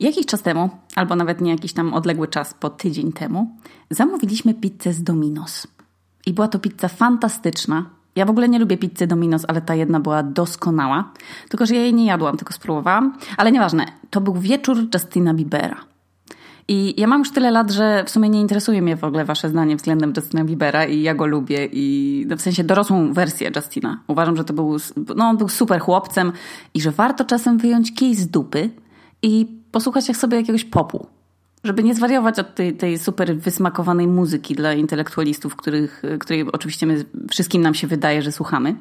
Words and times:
Jakiś 0.00 0.26
czas 0.26 0.42
temu, 0.42 0.70
albo 0.96 1.16
nawet 1.16 1.40
nie 1.40 1.50
jakiś 1.50 1.72
tam 1.72 1.94
odległy 1.94 2.28
czas, 2.28 2.54
po 2.54 2.70
tydzień 2.70 3.12
temu, 3.12 3.56
zamówiliśmy 3.90 4.54
pizzę 4.54 4.92
z 4.92 5.04
Domino's. 5.04 5.66
I 6.26 6.32
była 6.32 6.48
to 6.48 6.58
pizza 6.58 6.88
fantastyczna. 6.88 7.90
Ja 8.16 8.26
w 8.26 8.30
ogóle 8.30 8.48
nie 8.48 8.58
lubię 8.58 8.76
pizzy 8.76 9.06
Domino's, 9.06 9.44
ale 9.48 9.60
ta 9.60 9.74
jedna 9.74 10.00
była 10.00 10.22
doskonała. 10.22 11.12
Tylko, 11.48 11.66
że 11.66 11.74
ja 11.74 11.80
jej 11.80 11.94
nie 11.94 12.06
jadłam, 12.06 12.36
tylko 12.36 12.52
spróbowałam. 12.52 13.18
Ale 13.36 13.52
nieważne, 13.52 13.86
to 14.10 14.20
był 14.20 14.34
wieczór 14.34 14.76
Justina 14.94 15.34
Biebera. 15.34 15.76
I 16.68 17.00
ja 17.00 17.06
mam 17.06 17.18
już 17.18 17.30
tyle 17.30 17.50
lat, 17.50 17.70
że 17.70 18.04
w 18.06 18.10
sumie 18.10 18.28
nie 18.28 18.40
interesuje 18.40 18.82
mnie 18.82 18.96
w 18.96 19.04
ogóle 19.04 19.24
wasze 19.24 19.48
zdanie 19.48 19.76
względem 19.76 20.12
Justina 20.16 20.44
Biebera 20.44 20.84
i 20.84 21.02
ja 21.02 21.14
go 21.14 21.26
lubię 21.26 21.68
i 21.72 22.26
no 22.28 22.36
w 22.36 22.40
sensie 22.40 22.64
dorosłą 22.64 23.12
wersję 23.12 23.50
Justina. 23.56 24.00
Uważam, 24.06 24.36
że 24.36 24.44
to 24.44 24.52
był, 24.52 24.76
no 25.16 25.24
on 25.24 25.36
był 25.36 25.48
super 25.48 25.80
chłopcem 25.80 26.32
i 26.74 26.80
że 26.80 26.90
warto 26.90 27.24
czasem 27.24 27.58
wyjąć 27.58 27.94
kij 27.94 28.14
z 28.14 28.28
dupy 28.28 28.70
i 29.22 29.61
posłuchać 29.72 30.08
jak 30.08 30.16
sobie 30.16 30.36
jakiegoś 30.36 30.64
popu. 30.64 31.06
Żeby 31.64 31.82
nie 31.82 31.94
zwariować 31.94 32.38
od 32.38 32.54
tej, 32.54 32.76
tej 32.76 32.98
super 32.98 33.36
wysmakowanej 33.36 34.06
muzyki 34.06 34.54
dla 34.54 34.74
intelektualistów, 34.74 35.56
których, 35.56 36.02
której 36.20 36.52
oczywiście 36.52 36.86
my, 36.86 37.04
wszystkim 37.30 37.62
nam 37.62 37.74
się 37.74 37.86
wydaje, 37.86 38.22
że 38.22 38.32
słuchamy. 38.32 38.74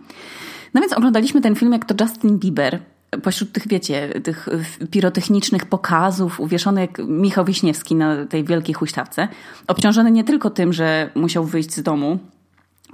No 0.73 0.81
więc 0.81 0.93
oglądaliśmy 0.93 1.41
ten 1.41 1.55
film, 1.55 1.71
jak 1.71 1.85
to 1.85 2.03
Justin 2.03 2.39
Bieber 2.39 2.80
pośród 3.23 3.52
tych, 3.52 3.67
wiecie, 3.67 4.09
tych 4.23 4.49
pirotechnicznych 4.91 5.66
pokazów, 5.66 6.39
uwieszony 6.39 6.81
jak 6.81 6.97
Michał 7.08 7.45
Wiśniewski 7.45 7.95
na 7.95 8.25
tej 8.25 8.44
wielkiej 8.44 8.75
huśtawce, 8.75 9.27
obciążony 9.67 10.11
nie 10.11 10.23
tylko 10.23 10.49
tym, 10.49 10.73
że 10.73 11.09
musiał 11.16 11.45
wyjść 11.45 11.75
z 11.75 11.83
domu, 11.83 12.19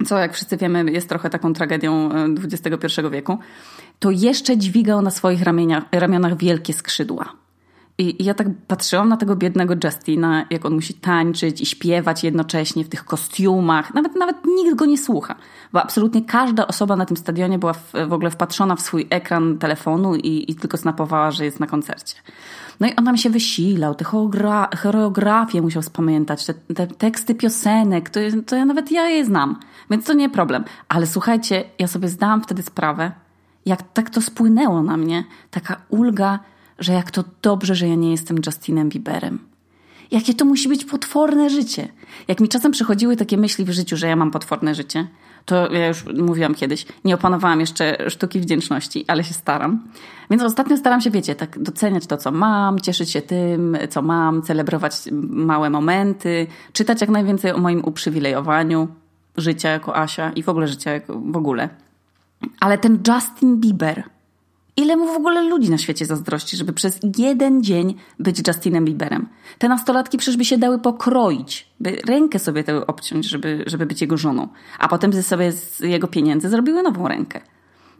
co 0.06 0.18
jak 0.18 0.34
wszyscy 0.34 0.56
wiemy 0.56 0.92
jest 0.92 1.08
trochę 1.08 1.30
taką 1.30 1.52
tragedią 1.52 2.10
XXI 2.44 3.00
e, 3.00 3.10
wieku, 3.10 3.38
to 3.98 4.10
jeszcze 4.10 4.56
dźwigał 4.56 5.02
na 5.02 5.10
swoich 5.10 5.42
ramionach, 5.42 5.84
ramionach 5.92 6.36
wielkie 6.36 6.72
skrzydła. 6.72 7.32
I, 8.00 8.24
ja 8.24 8.34
tak 8.34 8.46
patrzyłam 8.66 9.08
na 9.08 9.16
tego 9.16 9.36
biednego 9.36 9.74
Justina, 9.84 10.46
jak 10.50 10.64
on 10.64 10.74
musi 10.74 10.94
tańczyć 10.94 11.60
i 11.60 11.66
śpiewać 11.66 12.24
jednocześnie 12.24 12.84
w 12.84 12.88
tych 12.88 13.04
kostiumach. 13.04 13.94
Nawet, 13.94 14.16
nawet 14.16 14.36
nikt 14.46 14.74
go 14.74 14.86
nie 14.86 14.98
słucha, 14.98 15.34
bo 15.72 15.82
absolutnie 15.82 16.22
każda 16.22 16.66
osoba 16.66 16.96
na 16.96 17.06
tym 17.06 17.16
stadionie 17.16 17.58
była 17.58 17.72
w, 17.72 17.92
w 18.08 18.12
ogóle 18.12 18.30
wpatrzona 18.30 18.76
w 18.76 18.80
swój 18.80 19.06
ekran 19.10 19.58
telefonu 19.58 20.14
i, 20.14 20.50
i 20.50 20.54
tylko 20.54 20.76
snapowała, 20.76 21.30
że 21.30 21.44
jest 21.44 21.60
na 21.60 21.66
koncercie. 21.66 22.14
No 22.80 22.86
i 22.86 22.96
on 22.96 23.04
nam 23.04 23.16
się 23.16 23.30
wysilał, 23.30 23.94
te 23.94 24.04
choreografie 24.76 25.62
musiał 25.62 25.82
spamiętać, 25.82 26.46
te, 26.46 26.54
te 26.54 26.86
teksty 26.86 27.34
piosenek, 27.34 28.10
to, 28.10 28.20
to 28.46 28.56
ja 28.56 28.64
nawet 28.64 28.90
ja 28.90 29.08
je 29.08 29.24
znam, 29.24 29.60
więc 29.90 30.04
to 30.04 30.12
nie 30.12 30.30
problem. 30.30 30.64
Ale 30.88 31.06
słuchajcie, 31.06 31.64
ja 31.78 31.86
sobie 31.86 32.08
zdałam 32.08 32.42
wtedy 32.42 32.62
sprawę, 32.62 33.12
jak 33.66 33.92
tak 33.92 34.10
to 34.10 34.20
spłynęło 34.20 34.82
na 34.82 34.96
mnie, 34.96 35.24
taka 35.50 35.76
ulga, 35.88 36.38
że 36.78 36.92
jak 36.92 37.10
to 37.10 37.24
dobrze, 37.42 37.74
że 37.74 37.88
ja 37.88 37.94
nie 37.94 38.10
jestem 38.10 38.36
Justinem 38.46 38.88
Bieberem. 38.88 39.38
Jakie 40.10 40.34
to 40.34 40.44
musi 40.44 40.68
być 40.68 40.84
potworne 40.84 41.50
życie. 41.50 41.88
Jak 42.28 42.40
mi 42.40 42.48
czasem 42.48 42.72
przychodziły 42.72 43.16
takie 43.16 43.36
myśli 43.36 43.64
w 43.64 43.70
życiu, 43.70 43.96
że 43.96 44.06
ja 44.06 44.16
mam 44.16 44.30
potworne 44.30 44.74
życie, 44.74 45.08
to 45.44 45.72
ja 45.72 45.88
już 45.88 46.04
mówiłam 46.04 46.54
kiedyś, 46.54 46.86
nie 47.04 47.14
opanowałam 47.14 47.60
jeszcze 47.60 48.10
sztuki 48.10 48.40
wdzięczności, 48.40 49.04
ale 49.08 49.24
się 49.24 49.34
staram. 49.34 49.88
Więc 50.30 50.42
ostatnio 50.42 50.76
staram 50.76 51.00
się, 51.00 51.10
wiecie, 51.10 51.34
tak 51.34 51.62
doceniać 51.62 52.06
to, 52.06 52.16
co 52.16 52.30
mam, 52.30 52.80
cieszyć 52.80 53.10
się 53.10 53.22
tym, 53.22 53.78
co 53.90 54.02
mam, 54.02 54.42
celebrować 54.42 54.92
małe 55.30 55.70
momenty, 55.70 56.46
czytać 56.72 57.00
jak 57.00 57.10
najwięcej 57.10 57.52
o 57.52 57.58
moim 57.58 57.84
uprzywilejowaniu 57.84 58.88
życia 59.36 59.68
jako 59.68 59.96
Asia 59.96 60.32
i 60.32 60.42
w 60.42 60.48
ogóle 60.48 60.68
życia 60.68 60.90
w 61.08 61.36
ogóle. 61.36 61.68
Ale 62.60 62.78
ten 62.78 63.02
Justin 63.08 63.60
Bieber– 63.60 64.02
Ile 64.78 64.96
mu 64.96 65.06
w 65.06 65.16
ogóle 65.16 65.42
ludzi 65.42 65.70
na 65.70 65.78
świecie 65.78 66.06
zazdrości, 66.06 66.56
żeby 66.56 66.72
przez 66.72 67.00
jeden 67.18 67.62
dzień 67.62 67.94
być 68.18 68.48
Justinem 68.48 68.84
Bieberem? 68.84 69.28
Te 69.58 69.68
nastolatki 69.68 70.18
przecież 70.18 70.36
by 70.36 70.44
się 70.44 70.58
dały 70.58 70.78
pokroić, 70.78 71.68
by 71.80 71.98
rękę 72.06 72.38
sobie 72.38 72.64
dały 72.64 72.86
obciąć, 72.86 73.26
żeby, 73.26 73.64
żeby 73.66 73.86
być 73.86 74.00
jego 74.00 74.16
żoną, 74.16 74.48
a 74.78 74.88
potem 74.88 75.10
by 75.10 75.22
sobie 75.22 75.52
z 75.52 75.80
jego 75.80 76.08
pieniędzy 76.08 76.48
zrobiły 76.48 76.82
nową 76.82 77.08
rękę. 77.08 77.40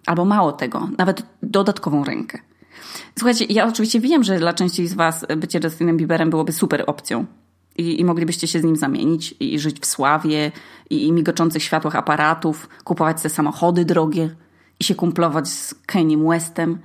Albo 0.07 0.25
mało 0.25 0.53
tego, 0.53 0.89
nawet 0.99 1.23
dodatkową 1.43 2.05
rękę. 2.05 2.39
Słuchajcie, 3.19 3.45
ja 3.45 3.67
oczywiście 3.67 4.01
wiem, 4.01 4.25
że 4.25 4.39
dla 4.39 4.53
części 4.53 4.89
z 4.89 4.95
Was 4.95 5.27
bycie 5.37 5.61
Justinem 5.65 5.97
Bieberem 5.97 6.31
byłoby 6.31 6.53
super 6.53 6.85
opcją. 6.87 7.27
I, 7.77 8.01
i 8.01 8.05
moglibyście 8.05 8.47
się 8.47 8.61
z 8.61 8.65
nim 8.65 8.77
zamienić 8.77 9.35
i 9.41 9.59
żyć 9.59 9.81
w 9.81 9.87
sławie 9.87 10.53
i, 10.91 11.07
i 11.07 11.13
migoczących 11.13 11.63
światłach 11.63 11.97
aparatów, 11.97 12.69
kupować 12.85 13.23
te 13.23 13.29
samochody 13.29 13.85
drogie, 13.85 14.31
i 14.81 14.85
się 14.85 14.95
kumplować 14.95 15.49
z 15.49 15.75
Keniem 15.87 16.29
Westem, 16.29 16.79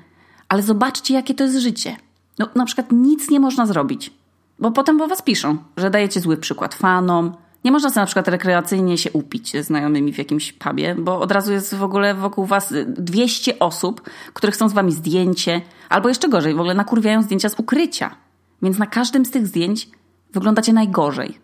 ale 0.49 0.63
zobaczcie, 0.63 1.13
jakie 1.13 1.33
to 1.33 1.43
jest 1.43 1.57
życie. 1.57 1.95
No, 2.39 2.47
na 2.55 2.65
przykład 2.65 2.91
nic 2.91 3.29
nie 3.29 3.39
można 3.39 3.65
zrobić, 3.65 4.13
bo 4.59 4.71
potem 4.71 4.97
po 4.97 5.07
was 5.07 5.21
piszą, 5.21 5.57
że 5.77 5.89
dajecie 5.89 6.19
zły 6.19 6.37
przykład 6.37 6.75
fanom. 6.75 7.35
Nie 7.63 7.71
można 7.71 7.89
sobie 7.89 8.01
na 8.01 8.05
przykład 8.05 8.27
rekreacyjnie 8.27 8.97
się 8.97 9.11
upić 9.11 9.51
ze 9.51 9.63
znajomymi 9.63 10.13
w 10.13 10.17
jakimś 10.17 10.53
pubie, 10.53 10.95
bo 10.95 11.19
od 11.19 11.31
razu 11.31 11.51
jest 11.51 11.75
w 11.75 11.83
ogóle 11.83 12.15
wokół 12.15 12.45
was 12.45 12.73
200 12.87 13.59
osób, 13.59 14.09
które 14.33 14.51
chcą 14.51 14.69
z 14.69 14.73
wami 14.73 14.91
zdjęcie, 14.91 15.61
albo 15.89 16.09
jeszcze 16.09 16.29
gorzej, 16.29 16.53
w 16.53 16.59
ogóle 16.59 16.73
nakurwiają 16.73 17.21
zdjęcia 17.21 17.49
z 17.49 17.59
ukrycia. 17.59 18.15
Więc 18.61 18.77
na 18.77 18.87
każdym 18.87 19.25
z 19.25 19.31
tych 19.31 19.47
zdjęć 19.47 19.89
wyglądacie 20.33 20.73
najgorzej. 20.73 21.37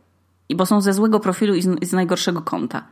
I 0.49 0.55
bo 0.55 0.65
są 0.65 0.81
ze 0.81 0.93
złego 0.93 1.19
profilu 1.19 1.55
i 1.55 1.61
z, 1.61 1.89
z 1.89 1.93
najgorszego 1.93 2.41
konta. 2.41 2.83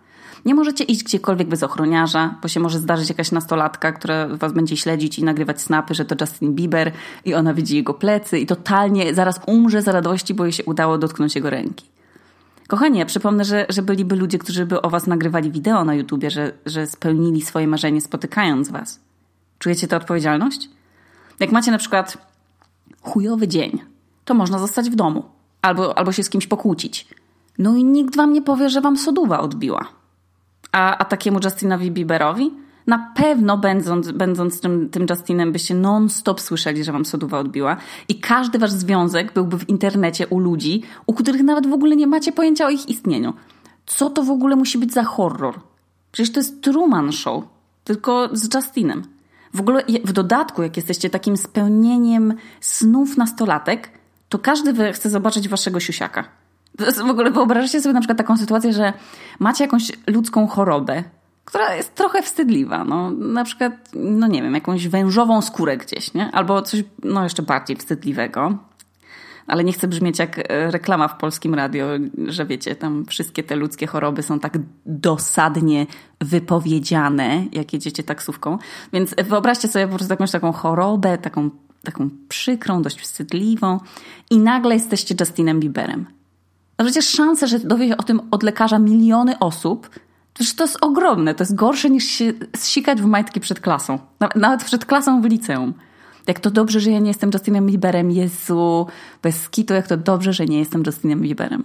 Nie 0.46 0.56
możecie 0.56 0.84
iść 0.84 1.04
gdziekolwiek 1.04 1.48
bez 1.48 1.64
ochroniarza, 1.64 2.36
bo 2.42 2.48
się 2.48 2.60
może 2.60 2.80
zdarzyć 2.80 3.10
jakaś 3.10 3.32
nastolatka, 3.32 3.92
która 3.92 4.28
was 4.28 4.54
będzie 4.54 4.78
śledzić 4.78 5.20
i 5.20 5.24
nagrywać 5.24 5.62
snapy, 5.62 5.94
że 5.94 6.06
to 6.06 6.16
Justin 6.22 6.56
Bieber 6.56 6.92
i 7.26 7.34
ona 7.34 7.54
widzi 7.54 7.76
jego 7.76 7.94
plecy 7.94 8.40
i 8.40 8.46
totalnie 8.46 9.14
zaraz 9.14 9.40
umrze 9.48 9.82
z 9.82 9.88
radości, 9.88 10.34
bo 10.34 10.44
jej 10.44 10.54
się 10.54 10.64
udało 10.66 10.98
dotknąć 10.98 11.36
jego 11.36 11.50
ręki. 11.50 11.86
Kochanie, 12.68 13.06
przypomnę, 13.06 13.46
że, 13.46 13.66
że 13.70 13.82
byliby 13.82 14.16
ludzie, 14.16 14.38
którzy 14.38 14.66
by 14.66 14.82
o 14.82 14.90
was 14.90 15.08
nagrywali 15.08 15.52
wideo 15.52 15.86
na 15.86 15.96
YouTubie, 15.96 16.32
że, 16.32 16.52
że 16.66 16.88
spełnili 16.88 17.42
swoje 17.42 17.68
marzenie 17.68 18.02
spotykając 18.02 18.70
was. 18.70 19.00
Czujecie 19.60 19.88
tę 19.88 19.98
odpowiedzialność? 19.98 20.70
Jak 21.40 21.52
macie 21.52 21.72
na 21.72 21.78
przykład 21.78 22.18
chujowy 23.02 23.48
dzień, 23.48 23.80
to 24.26 24.34
można 24.34 24.60
zostać 24.60 24.90
w 24.90 24.96
domu 24.96 25.24
albo, 25.62 25.98
albo 25.98 26.12
się 26.12 26.24
z 26.24 26.30
kimś 26.30 26.48
pokłócić. 26.48 27.08
No 27.58 27.76
i 27.76 27.84
nikt 27.84 28.16
wam 28.16 28.34
nie 28.34 28.42
powie, 28.42 28.70
że 28.70 28.82
wam 28.82 28.98
soduwa 28.98 29.40
odbiła 29.40 29.88
a, 30.72 30.98
a 30.98 31.06
takiemu 31.06 31.40
Justinowi 31.44 31.92
Bieberowi? 31.92 32.52
Na 32.88 33.12
pewno 33.16 33.58
będąc, 33.58 34.12
będąc 34.12 34.62
tym, 34.62 34.90
tym 34.90 35.06
Justinem 35.10 35.52
byście 35.52 35.76
non-stop 35.76 36.42
słyszeli, 36.42 36.84
że 36.84 36.92
wam 36.92 37.06
soduwa 37.06 37.40
odbiła 37.40 37.78
i 38.08 38.20
każdy 38.20 38.60
wasz 38.60 38.72
związek 38.72 39.34
byłby 39.34 39.58
w 39.58 39.70
internecie 39.70 40.28
u 40.28 40.40
ludzi, 40.40 40.84
u 41.06 41.14
których 41.14 41.44
nawet 41.44 41.68
w 41.68 41.74
ogóle 41.74 41.96
nie 41.96 42.08
macie 42.08 42.32
pojęcia 42.32 42.66
o 42.66 42.70
ich 42.70 42.90
istnieniu. 42.90 43.34
Co 43.86 44.10
to 44.10 44.24
w 44.24 44.30
ogóle 44.30 44.56
musi 44.56 44.78
być 44.78 44.94
za 44.94 45.04
horror? 45.04 45.60
Przecież 46.12 46.34
to 46.34 46.40
jest 46.40 46.62
Truman 46.62 47.12
Show, 47.12 47.44
tylko 47.84 48.30
z 48.34 48.56
Justinem. 48.56 49.04
W 49.54 49.60
ogóle 49.60 49.84
w 50.06 50.12
dodatku, 50.12 50.64
jak 50.64 50.78
jesteście 50.78 51.10
takim 51.10 51.38
spełnieniem 51.38 52.34
snów 52.62 53.18
nastolatek, 53.18 53.90
to 54.30 54.40
każdy 54.40 54.94
chce 54.94 55.10
zobaczyć 55.10 55.48
waszego 55.48 55.80
siusiaka. 55.80 56.24
W 56.78 57.10
ogóle 57.10 57.32
wyobraźcie 57.32 57.82
sobie 57.82 57.94
na 57.94 58.00
przykład 58.00 58.18
taką 58.18 58.38
sytuację, 58.38 58.74
że 58.74 58.94
macie 59.40 59.64
jakąś 59.64 59.92
ludzką 60.08 60.48
chorobę, 60.48 61.04
która 61.46 61.76
jest 61.76 61.96
trochę 61.96 62.22
wstydliwa. 62.22 62.84
No, 62.84 63.12
na 63.12 63.44
przykład, 63.44 63.74
no 63.94 64.28
nie 64.28 64.42
wiem, 64.42 64.54
jakąś 64.54 64.88
wężową 64.88 65.42
skórę 65.42 65.78
gdzieś, 65.78 66.14
nie? 66.14 66.32
Albo 66.32 66.62
coś, 66.62 66.84
no 67.04 67.24
jeszcze 67.24 67.42
bardziej 67.42 67.78
wstydliwego. 67.78 68.58
Ale 69.48 69.64
nie 69.64 69.74
chcę 69.74 69.88
brzmieć 69.88 70.20
jak 70.20 70.40
e, 70.40 70.72
reklama 70.72 71.08
w 71.08 71.18
polskim 71.18 71.56
radio, 71.56 71.88
że 72.28 72.46
wiecie, 72.46 72.76
tam 72.76 73.06
wszystkie 73.06 73.44
te 73.44 73.56
ludzkie 73.56 73.88
choroby 73.88 74.24
są 74.24 74.40
tak 74.40 74.58
dosadnie 74.86 75.86
wypowiedziane, 76.22 77.46
jak 77.52 77.74
jedziecie 77.74 78.04
taksówką. 78.04 78.58
Więc 78.94 79.16
wyobraźcie 79.28 79.68
sobie 79.68 79.88
po 79.88 79.96
prostu 79.96 80.14
jakąś 80.14 80.32
taką 80.32 80.52
chorobę, 80.52 81.18
taką, 81.18 81.50
taką 81.84 82.10
przykrą, 82.30 82.82
dość 82.82 83.02
wstydliwą 83.02 83.80
i 84.30 84.40
nagle 84.40 84.74
jesteście 84.74 85.16
Justinem 85.20 85.60
Bieberem. 85.60 86.17
No 86.80 86.86
przecież 86.86 87.10
szanse, 87.10 87.48
że 87.48 87.60
dowie 87.60 87.88
się 87.88 87.98
o 87.98 88.04
tym 88.04 88.22
od 88.32 88.44
lekarza 88.44 88.80
miliony 88.80 89.40
osób, 89.40 89.90
to, 90.34 90.64
jest 90.64 90.78
ogromne. 90.82 91.36
To 91.36 91.44
jest 91.44 91.56
gorsze 91.56 91.90
niż 91.90 92.04
się 92.04 92.34
w 92.98 93.06
majtki 93.06 93.40
przed 93.40 93.60
klasą. 93.60 94.00
Nawet 94.36 94.64
przed 94.64 94.86
klasą 94.86 95.22
w 95.22 95.26
liceum. 95.26 95.74
Jak 96.28 96.40
to 96.40 96.52
dobrze, 96.52 96.80
że 96.80 96.92
ja 96.92 97.00
nie 97.00 97.08
jestem 97.08 97.30
Justinem 97.34 97.66
Bieberem. 97.66 98.12
Jezu, 98.12 98.88
bez 99.24 99.42
skitu, 99.42 99.74
jak 99.74 99.88
to 99.88 99.98
dobrze, 99.98 100.34
że 100.34 100.46
nie 100.46 100.60
jestem 100.60 100.84
Justinem 100.86 101.22
Bieberem. 101.22 101.64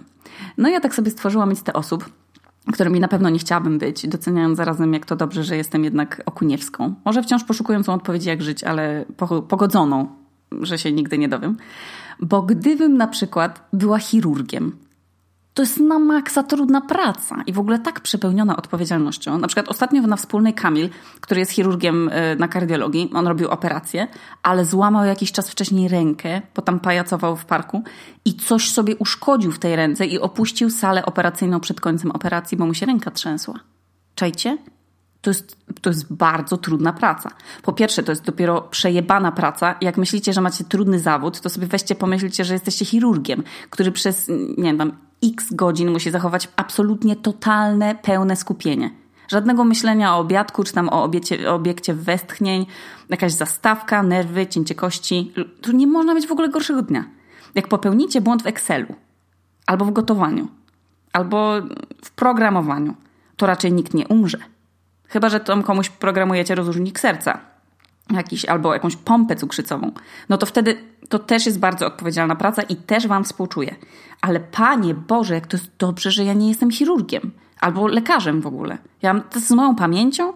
No 0.57 0.69
ja 0.69 0.79
tak 0.79 0.95
sobie 0.95 1.11
stworzyłam 1.11 1.49
listę 1.49 1.73
osób, 1.73 2.09
którymi 2.73 2.99
na 2.99 3.07
pewno 3.07 3.29
nie 3.29 3.39
chciałabym 3.39 3.79
być, 3.79 4.07
doceniając 4.07 4.57
zarazem, 4.57 4.93
jak 4.93 5.05
to 5.05 5.15
dobrze, 5.15 5.43
że 5.43 5.57
jestem 5.57 5.83
jednak 5.83 6.21
okuniewską. 6.25 6.95
Może 7.05 7.23
wciąż 7.23 7.43
poszukującą 7.43 7.93
odpowiedzi, 7.93 8.29
jak 8.29 8.41
żyć, 8.41 8.63
ale 8.63 9.05
pogodzoną, 9.47 10.07
że 10.61 10.77
się 10.77 10.91
nigdy 10.91 11.17
nie 11.17 11.29
dowiem. 11.29 11.57
Bo 12.19 12.41
gdybym 12.41 12.97
na 12.97 13.07
przykład 13.07 13.67
była 13.73 13.99
chirurgiem, 13.99 14.77
to 15.53 15.61
jest 15.61 15.79
na 15.79 15.99
maksa 15.99 16.43
trudna 16.43 16.81
praca 16.81 17.43
i 17.47 17.53
w 17.53 17.59
ogóle 17.59 17.79
tak 17.79 17.99
przepełniona 17.99 18.57
odpowiedzialnością. 18.57 19.37
Na 19.37 19.47
przykład 19.47 19.67
ostatnio 19.67 20.01
na 20.01 20.15
wspólnej 20.15 20.53
Kamil, 20.53 20.89
który 21.21 21.39
jest 21.39 21.51
chirurgiem 21.51 22.09
y, 22.09 22.35
na 22.39 22.47
kardiologii, 22.47 23.09
on 23.13 23.27
robił 23.27 23.49
operację, 23.49 24.07
ale 24.43 24.65
złamał 24.65 25.05
jakiś 25.05 25.31
czas 25.31 25.49
wcześniej 25.49 25.87
rękę, 25.87 26.41
bo 26.55 26.61
tam 26.61 26.79
pajacował 26.79 27.35
w 27.35 27.45
parku 27.45 27.83
i 28.25 28.33
coś 28.33 28.71
sobie 28.71 28.95
uszkodził 28.95 29.51
w 29.51 29.59
tej 29.59 29.75
ręce 29.75 30.05
i 30.05 30.19
opuścił 30.19 30.69
salę 30.69 31.05
operacyjną 31.05 31.59
przed 31.59 31.81
końcem 31.81 32.11
operacji, 32.11 32.57
bo 32.57 32.65
mu 32.65 32.73
się 32.73 32.85
ręka 32.85 33.11
trzęsła. 33.11 33.59
Czajcie? 34.15 34.57
To 35.23 35.29
jest, 35.29 35.57
to 35.81 35.89
jest 35.89 36.13
bardzo 36.13 36.57
trudna 36.57 36.93
praca. 36.93 37.29
Po 37.61 37.73
pierwsze, 37.73 38.03
to 38.03 38.11
jest 38.11 38.23
dopiero 38.23 38.61
przejebana 38.61 39.31
praca. 39.31 39.75
Jak 39.81 39.97
myślicie, 39.97 40.33
że 40.33 40.41
macie 40.41 40.63
trudny 40.63 40.99
zawód, 40.99 41.41
to 41.41 41.49
sobie 41.49 41.67
weźcie, 41.67 41.95
pomyślcie, 41.95 42.45
że 42.45 42.53
jesteście 42.53 42.85
chirurgiem, 42.85 43.43
który 43.69 43.91
przez, 43.91 44.31
nie 44.57 44.73
wiem, 44.77 44.91
x 45.23 45.53
godzin 45.53 45.91
musi 45.91 46.11
zachować 46.11 46.49
absolutnie 46.55 47.15
totalne, 47.15 47.95
pełne 47.95 48.35
skupienie. 48.35 48.91
Żadnego 49.27 49.63
myślenia 49.63 50.15
o 50.15 50.19
obiadku, 50.19 50.63
czy 50.63 50.73
tam 50.73 50.89
o, 50.89 51.03
obiecie, 51.03 51.51
o 51.51 51.55
obiekcie 51.55 51.93
westchnień, 51.93 52.65
jakaś 53.09 53.31
zastawka, 53.33 54.03
nerwy, 54.03 54.47
cięcie 54.47 54.75
kości. 54.75 55.33
Tu 55.61 55.71
nie 55.71 55.87
można 55.87 56.13
mieć 56.13 56.27
w 56.27 56.31
ogóle 56.31 56.49
gorszego 56.49 56.81
dnia. 56.81 57.05
Jak 57.55 57.67
popełnicie 57.67 58.21
błąd 58.21 58.43
w 58.43 58.47
Excelu, 58.47 58.95
albo 59.65 59.85
w 59.85 59.91
gotowaniu, 59.91 60.47
albo 61.13 61.53
w 62.03 62.11
programowaniu, 62.11 62.95
to 63.37 63.45
raczej 63.45 63.73
nikt 63.73 63.93
nie 63.93 64.07
umrze. 64.07 64.37
Chyba, 65.13 65.29
że 65.29 65.39
tam 65.39 65.63
komuś 65.63 65.89
programujecie 65.89 66.55
rozróżnik 66.55 66.99
serca 66.99 67.39
jakiś, 68.11 68.45
albo 68.45 68.73
jakąś 68.73 68.95
pompę 68.95 69.35
cukrzycową, 69.35 69.91
no 70.29 70.37
to 70.37 70.45
wtedy 70.45 70.77
to 71.09 71.19
też 71.19 71.45
jest 71.45 71.59
bardzo 71.59 71.87
odpowiedzialna 71.87 72.35
praca 72.35 72.61
i 72.61 72.75
też 72.75 73.07
Wam 73.07 73.23
współczuję. 73.23 73.75
Ale 74.21 74.39
Panie 74.39 74.93
Boże, 74.93 75.33
jak 75.33 75.47
to 75.47 75.57
jest 75.57 75.71
dobrze, 75.77 76.11
że 76.11 76.23
ja 76.23 76.33
nie 76.33 76.49
jestem 76.49 76.71
chirurgiem 76.71 77.31
albo 77.59 77.87
lekarzem 77.87 78.41
w 78.41 78.47
ogóle. 78.47 78.77
Ja 79.01 79.19
to 79.19 79.39
z 79.39 79.51
moją 79.51 79.75
pamięcią. 79.75 80.33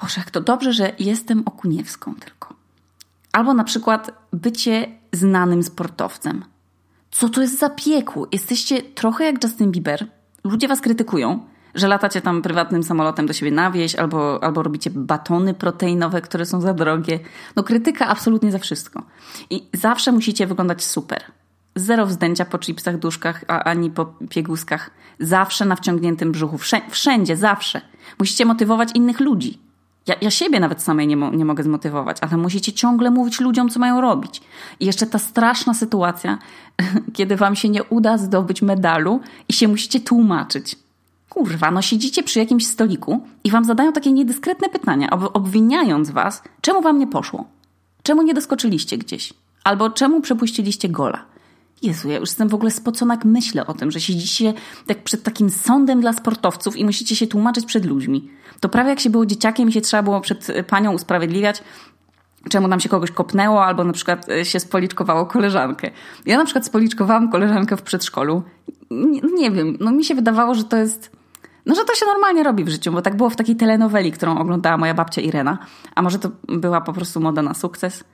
Boże, 0.00 0.20
jak 0.20 0.30
to 0.30 0.40
dobrze, 0.40 0.72
że 0.72 0.92
jestem 0.98 1.42
Okuniewską 1.46 2.14
tylko. 2.14 2.54
Albo 3.32 3.54
na 3.54 3.64
przykład 3.64 4.10
bycie 4.32 4.86
znanym 5.12 5.62
sportowcem. 5.62 6.44
Co 7.10 7.28
to 7.28 7.40
jest 7.40 7.58
za 7.58 7.70
piekło? 7.70 8.28
Jesteście 8.32 8.82
trochę 8.82 9.24
jak 9.24 9.44
Justin 9.44 9.70
Bieber. 9.72 10.06
Ludzie 10.44 10.68
was 10.68 10.80
krytykują, 10.80 11.40
że 11.78 11.88
latacie 11.88 12.20
tam 12.20 12.42
prywatnym 12.42 12.82
samolotem 12.82 13.26
do 13.26 13.32
siebie 13.32 13.52
na 13.52 13.70
wieś, 13.70 13.94
albo, 13.94 14.44
albo 14.44 14.62
robicie 14.62 14.90
batony 14.90 15.54
proteinowe, 15.54 16.22
które 16.22 16.46
są 16.46 16.60
za 16.60 16.74
drogie. 16.74 17.20
No 17.56 17.62
krytyka 17.62 18.06
absolutnie 18.06 18.52
za 18.52 18.58
wszystko. 18.58 19.02
I 19.50 19.66
zawsze 19.72 20.12
musicie 20.12 20.46
wyglądać 20.46 20.84
super. 20.84 21.24
Zero 21.74 22.06
wzdęcia 22.06 22.44
po 22.44 22.58
chipsach, 22.58 22.98
duszkach, 22.98 23.44
a 23.48 23.64
ani 23.64 23.90
po 23.90 24.06
pieguskach. 24.30 24.90
Zawsze 25.20 25.64
na 25.64 25.76
wciągniętym 25.76 26.32
brzuchu. 26.32 26.58
Wszędzie, 26.90 27.36
zawsze. 27.36 27.80
Musicie 28.18 28.44
motywować 28.44 28.88
innych 28.94 29.20
ludzi. 29.20 29.58
Ja, 30.06 30.14
ja 30.20 30.30
siebie 30.30 30.60
nawet 30.60 30.82
samej 30.82 31.06
nie, 31.06 31.16
mo 31.16 31.30
nie 31.30 31.44
mogę 31.44 31.62
zmotywować, 31.62 32.16
ale 32.20 32.36
musicie 32.36 32.72
ciągle 32.72 33.10
mówić 33.10 33.40
ludziom, 33.40 33.68
co 33.68 33.80
mają 33.80 34.00
robić. 34.00 34.40
I 34.80 34.86
jeszcze 34.86 35.06
ta 35.06 35.18
straszna 35.18 35.74
sytuacja, 35.74 36.38
kiedy 37.16 37.36
wam 37.36 37.56
się 37.56 37.68
nie 37.68 37.84
uda 37.84 38.18
zdobyć 38.18 38.62
medalu 38.62 39.20
i 39.48 39.52
się 39.52 39.68
musicie 39.68 40.00
tłumaczyć. 40.00 40.76
Kurwa, 41.28 41.70
no 41.70 41.82
siedzicie 41.82 42.22
przy 42.22 42.38
jakimś 42.38 42.66
stoliku 42.66 43.20
i 43.44 43.50
wam 43.50 43.64
zadają 43.64 43.92
takie 43.92 44.12
niedyskretne 44.12 44.68
pytania, 44.68 45.10
obwiniając 45.10 46.10
was, 46.10 46.42
czemu 46.60 46.82
wam 46.82 46.98
nie 46.98 47.06
poszło? 47.06 47.44
Czemu 48.02 48.22
nie 48.22 48.34
doskoczyliście 48.34 48.98
gdzieś? 48.98 49.32
Albo 49.64 49.90
czemu 49.90 50.20
przepuściliście 50.20 50.88
gola? 50.88 51.24
Jezu, 51.82 52.08
ja 52.08 52.18
już 52.18 52.28
jestem 52.28 52.48
w 52.48 52.54
ogóle 52.54 52.70
spocona, 52.70 53.14
jak 53.14 53.24
myślę 53.24 53.66
o 53.66 53.74
tym, 53.74 53.90
że 53.90 54.00
siedzicie 54.00 54.54
tak 54.86 55.02
przed 55.02 55.22
takim 55.22 55.50
sądem 55.50 56.00
dla 56.00 56.12
sportowców 56.12 56.76
i 56.76 56.84
musicie 56.84 57.16
się 57.16 57.26
tłumaczyć 57.26 57.66
przed 57.66 57.84
ludźmi. 57.84 58.30
To 58.60 58.68
prawie 58.68 58.90
jak 58.90 59.00
się 59.00 59.10
było 59.10 59.26
dzieciakiem 59.26 59.68
i 59.68 59.72
się 59.72 59.80
trzeba 59.80 60.02
było 60.02 60.20
przed 60.20 60.46
panią 60.68 60.92
usprawiedliwiać, 60.92 61.62
czemu 62.50 62.68
nam 62.68 62.80
się 62.80 62.88
kogoś 62.88 63.10
kopnęło, 63.10 63.64
albo 63.64 63.84
na 63.84 63.92
przykład 63.92 64.28
e, 64.28 64.44
się 64.44 64.60
spoliczkowało 64.60 65.26
koleżankę. 65.26 65.90
Ja 66.26 66.38
na 66.38 66.44
przykład 66.44 66.66
spoliczkowałam 66.66 67.30
koleżankę 67.30 67.76
w 67.76 67.82
przedszkolu. 67.82 68.42
Nie 69.38 69.50
wiem, 69.50 69.76
no 69.80 69.90
mi 69.90 70.04
się 70.04 70.14
wydawało, 70.14 70.54
że 70.54 70.64
to 70.64 70.76
jest 70.76 71.17
no, 71.68 71.74
że 71.74 71.84
to 71.84 71.94
się 71.94 72.06
normalnie 72.06 72.42
robi 72.42 72.64
w 72.64 72.68
życiu, 72.68 72.92
bo 72.92 73.02
tak 73.02 73.16
było 73.16 73.30
w 73.30 73.36
takiej 73.36 73.56
telenoweli, 73.56 74.12
którą 74.12 74.38
oglądała 74.38 74.76
moja 74.76 74.94
babcia 74.94 75.20
Irena. 75.20 75.58
A 75.94 76.02
może 76.02 76.18
to 76.18 76.30
była 76.48 76.80
po 76.80 76.92
prostu 76.92 77.20
moda 77.20 77.42
na 77.42 77.54
sukces? 77.54 78.04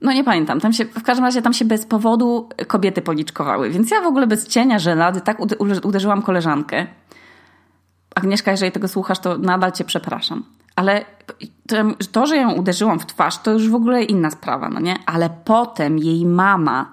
No 0.00 0.12
nie 0.12 0.24
pamiętam. 0.24 0.60
Tam 0.60 0.72
się, 0.72 0.84
w 0.84 1.02
każdym 1.02 1.24
razie 1.24 1.42
tam 1.42 1.52
się 1.52 1.64
bez 1.64 1.86
powodu 1.86 2.48
kobiety 2.66 3.02
policzkowały. 3.02 3.70
Więc 3.70 3.90
ja 3.90 4.00
w 4.00 4.06
ogóle 4.06 4.26
bez 4.26 4.48
cienia 4.48 4.78
żelady 4.78 5.20
tak 5.20 5.40
uderzyłam 5.84 6.22
koleżankę. 6.22 6.86
Agnieszka, 8.14 8.50
jeżeli 8.50 8.72
tego 8.72 8.88
słuchasz, 8.88 9.18
to 9.18 9.38
nadal 9.38 9.72
cię 9.72 9.84
przepraszam. 9.84 10.44
Ale 10.76 11.04
to, 12.12 12.26
że 12.26 12.36
ją 12.36 12.52
uderzyłam 12.52 12.98
w 12.98 13.06
twarz, 13.06 13.38
to 13.38 13.52
już 13.52 13.70
w 13.70 13.74
ogóle 13.74 14.02
inna 14.02 14.30
sprawa, 14.30 14.68
no 14.68 14.80
nie? 14.80 14.96
Ale 15.06 15.30
potem 15.44 15.98
jej 15.98 16.26
mama 16.26 16.92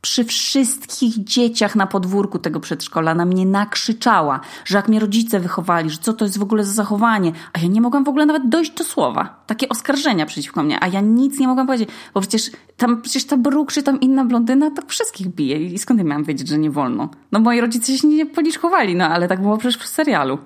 przy 0.00 0.24
wszystkich 0.24 1.24
dzieciach 1.24 1.76
na 1.76 1.86
podwórku 1.86 2.38
tego 2.38 2.60
przedszkola 2.60 3.14
na 3.14 3.24
mnie 3.24 3.46
nakrzyczała, 3.46 4.40
że 4.64 4.76
jak 4.76 4.88
mnie 4.88 5.00
rodzice 5.00 5.40
wychowali, 5.40 5.90
że 5.90 5.98
co 5.98 6.12
to 6.12 6.24
jest 6.24 6.38
w 6.38 6.42
ogóle 6.42 6.64
za 6.64 6.72
zachowanie, 6.72 7.32
a 7.52 7.58
ja 7.58 7.68
nie 7.68 7.80
mogłam 7.80 8.04
w 8.04 8.08
ogóle 8.08 8.26
nawet 8.26 8.48
dojść 8.48 8.70
do 8.70 8.84
słowa. 8.84 9.42
Takie 9.46 9.68
oskarżenia 9.68 10.26
przeciwko 10.26 10.62
mnie, 10.62 10.84
a 10.84 10.86
ja 10.86 11.00
nic 11.00 11.38
nie 11.38 11.48
mogłam 11.48 11.66
powiedzieć, 11.66 11.88
bo 12.14 12.20
przecież 12.20 12.50
tam, 12.76 13.02
przecież 13.02 13.24
ta 13.24 13.36
bruk 13.36 13.72
czy 13.72 13.82
tam 13.82 14.00
inna 14.00 14.24
blondyna 14.24 14.70
to 14.70 14.82
wszystkich 14.86 15.28
bije 15.28 15.56
i 15.56 15.78
skąd 15.78 16.00
ja 16.00 16.04
miałam 16.04 16.24
wiedzieć, 16.24 16.48
że 16.48 16.58
nie 16.58 16.70
wolno? 16.70 17.08
No 17.32 17.40
moi 17.40 17.60
rodzice 17.60 17.98
się 17.98 18.08
nie 18.08 18.26
policzkowali, 18.26 18.96
no 18.96 19.04
ale 19.04 19.28
tak 19.28 19.42
było 19.42 19.58
przecież 19.58 19.82
w 19.82 19.86
serialu. 19.86 20.38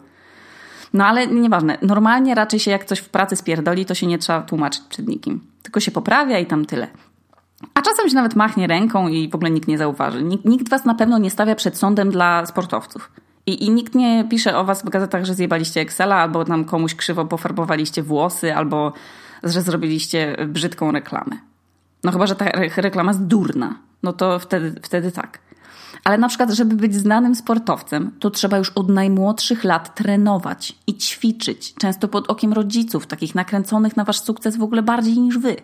No 0.93 1.07
ale 1.07 1.27
nieważne. 1.27 1.79
Normalnie 1.83 2.35
raczej 2.35 2.61
się 2.61 2.71
jak 2.71 2.85
coś 2.85 2.99
w 2.99 3.09
pracy 3.09 3.37
spierdoli, 3.37 3.85
to 3.85 3.95
się 3.95 4.07
nie 4.07 4.19
trzeba 4.19 4.43
tłumaczyć 4.43 4.83
przed 4.89 5.09
nikim. 5.09 5.41
Tylko 5.63 5.81
się 5.81 5.91
poprawia 5.91 6.39
i 6.39 6.47
tam 6.47 6.65
tyle. 6.65 6.89
A 7.75 7.83
czasem 7.83 8.09
się 8.09 8.15
nawet 8.15 8.37
machnie 8.37 8.67
ręką 8.67 9.09
i 9.09 9.31
w 9.31 9.35
ogóle 9.35 9.51
nikt 9.51 9.69
nie 9.69 9.79
zauważy. 9.79 10.23
Nikt, 10.23 10.45
nikt 10.45 10.69
was 10.69 10.85
na 10.85 10.95
pewno 10.95 11.19
nie 11.19 11.31
stawia 11.31 11.55
przed 11.55 11.79
sądem 11.79 12.11
dla 12.11 12.47
sportowców. 12.47 13.13
I, 13.47 13.65
I, 13.65 13.71
nikt 13.71 13.95
nie 13.95 14.25
pisze 14.31 14.59
o 14.59 14.65
was 14.65 14.83
w 14.83 14.89
gazetach, 14.89 15.25
że 15.25 15.35
zjebaliście 15.35 15.81
Excela, 15.81 16.17
albo 16.17 16.45
tam 16.45 16.65
komuś 16.65 16.95
krzywo 16.95 17.25
pofarbowaliście 17.25 18.03
włosy, 18.03 18.55
albo 18.55 18.93
że 19.43 19.63
zrobiliście 19.63 20.37
brzydką 20.49 20.93
reklamę. 20.93 21.37
No 22.05 22.13
chyba, 22.13 22.27
że 22.27 22.37
ta 22.37 22.45
reklama 22.77 23.11
jest 23.11 23.27
durna. 23.27 23.79
No 24.03 24.13
to 24.13 24.39
wtedy, 24.39 24.81
wtedy 24.83 25.13
tak. 25.13 25.39
Ale 26.05 26.19
na 26.19 26.29
przykład, 26.29 26.51
żeby 26.51 26.77
być 26.77 26.95
znanym 26.95 27.35
sportowcem, 27.35 28.11
to 28.19 28.31
trzeba 28.31 28.59
już 28.59 28.71
od 28.71 28.89
najmłodszych 28.89 29.65
lat 29.65 29.95
trenować 29.95 30.79
i 30.87 30.95
ćwiczyć, 30.95 31.75
często 31.75 32.09
pod 32.09 32.31
okiem 32.31 32.53
rodziców, 32.53 33.07
takich 33.07 33.35
nakręconych 33.35 33.97
na 33.97 34.05
wasz 34.05 34.21
sukces 34.21 34.57
w 34.57 34.63
ogóle 34.63 34.83
bardziej 34.83 35.19
niż 35.19 35.39
wy. 35.39 35.57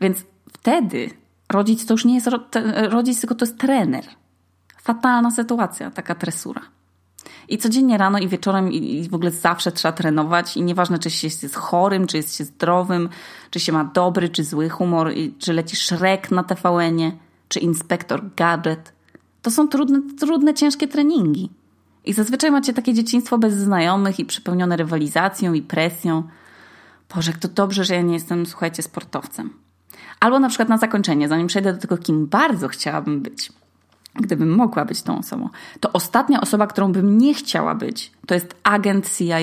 Więc 0.00 0.24
wtedy 0.52 1.10
Rodzic 1.52 1.86
to 1.86 1.94
już 1.94 2.04
nie 2.04 2.14
jest 2.14 2.28
rodzic, 2.88 3.20
tylko 3.20 3.34
to 3.34 3.44
jest 3.44 3.58
trener. 3.58 4.04
Fatalna 4.82 5.30
sytuacja, 5.30 5.90
taka 5.90 6.14
tresura. 6.14 6.62
I 7.48 7.58
codziennie 7.58 7.98
rano 7.98 8.18
i 8.18 8.28
wieczorem 8.28 8.72
i 8.72 9.08
w 9.08 9.14
ogóle 9.14 9.30
zawsze 9.30 9.72
trzeba 9.72 9.92
trenować 9.92 10.56
i 10.56 10.62
nieważne 10.62 10.98
czy 10.98 11.10
się 11.10 11.26
jest 11.26 11.54
chorym, 11.54 12.06
czy 12.06 12.16
jest 12.16 12.36
się 12.36 12.44
zdrowym, 12.44 13.08
czy 13.50 13.60
się 13.60 13.72
ma 13.72 13.84
dobry, 13.84 14.28
czy 14.28 14.44
zły 14.44 14.68
humor, 14.68 15.12
czy 15.38 15.52
leci 15.52 15.76
Shrek 15.76 16.30
na 16.30 16.44
TVN-ie, 16.44 17.12
czy 17.48 17.60
Inspektor 17.60 18.34
Gadget. 18.36 18.92
To 19.42 19.50
są 19.50 19.68
trudne, 19.68 20.00
trudne, 20.20 20.54
ciężkie 20.54 20.88
treningi. 20.88 21.50
I 22.04 22.12
zazwyczaj 22.12 22.50
macie 22.50 22.72
takie 22.72 22.94
dzieciństwo 22.94 23.38
bez 23.38 23.54
znajomych 23.54 24.18
i 24.18 24.24
przepełnione 24.24 24.76
rywalizacją 24.76 25.52
i 25.52 25.62
presją. 25.62 26.22
Boże, 27.14 27.32
to 27.32 27.48
dobrze, 27.48 27.84
że 27.84 27.94
ja 27.94 28.02
nie 28.02 28.14
jestem, 28.14 28.46
słuchajcie, 28.46 28.82
sportowcem. 28.82 29.50
Albo 30.20 30.38
na 30.38 30.48
przykład 30.48 30.68
na 30.68 30.78
zakończenie, 30.78 31.28
zanim 31.28 31.46
przejdę 31.46 31.72
do 31.72 31.80
tego, 31.80 31.98
kim 31.98 32.26
bardzo 32.26 32.68
chciałabym 32.68 33.20
być, 33.20 33.52
gdybym 34.14 34.54
mogła 34.54 34.84
być 34.84 35.02
tą 35.02 35.18
osobą, 35.18 35.48
to 35.80 35.92
ostatnia 35.92 36.40
osoba, 36.40 36.66
którą 36.66 36.92
bym 36.92 37.18
nie 37.18 37.34
chciała 37.34 37.74
być, 37.74 38.12
to 38.26 38.34
jest 38.34 38.54
agent 38.62 39.16
CIA. 39.18 39.36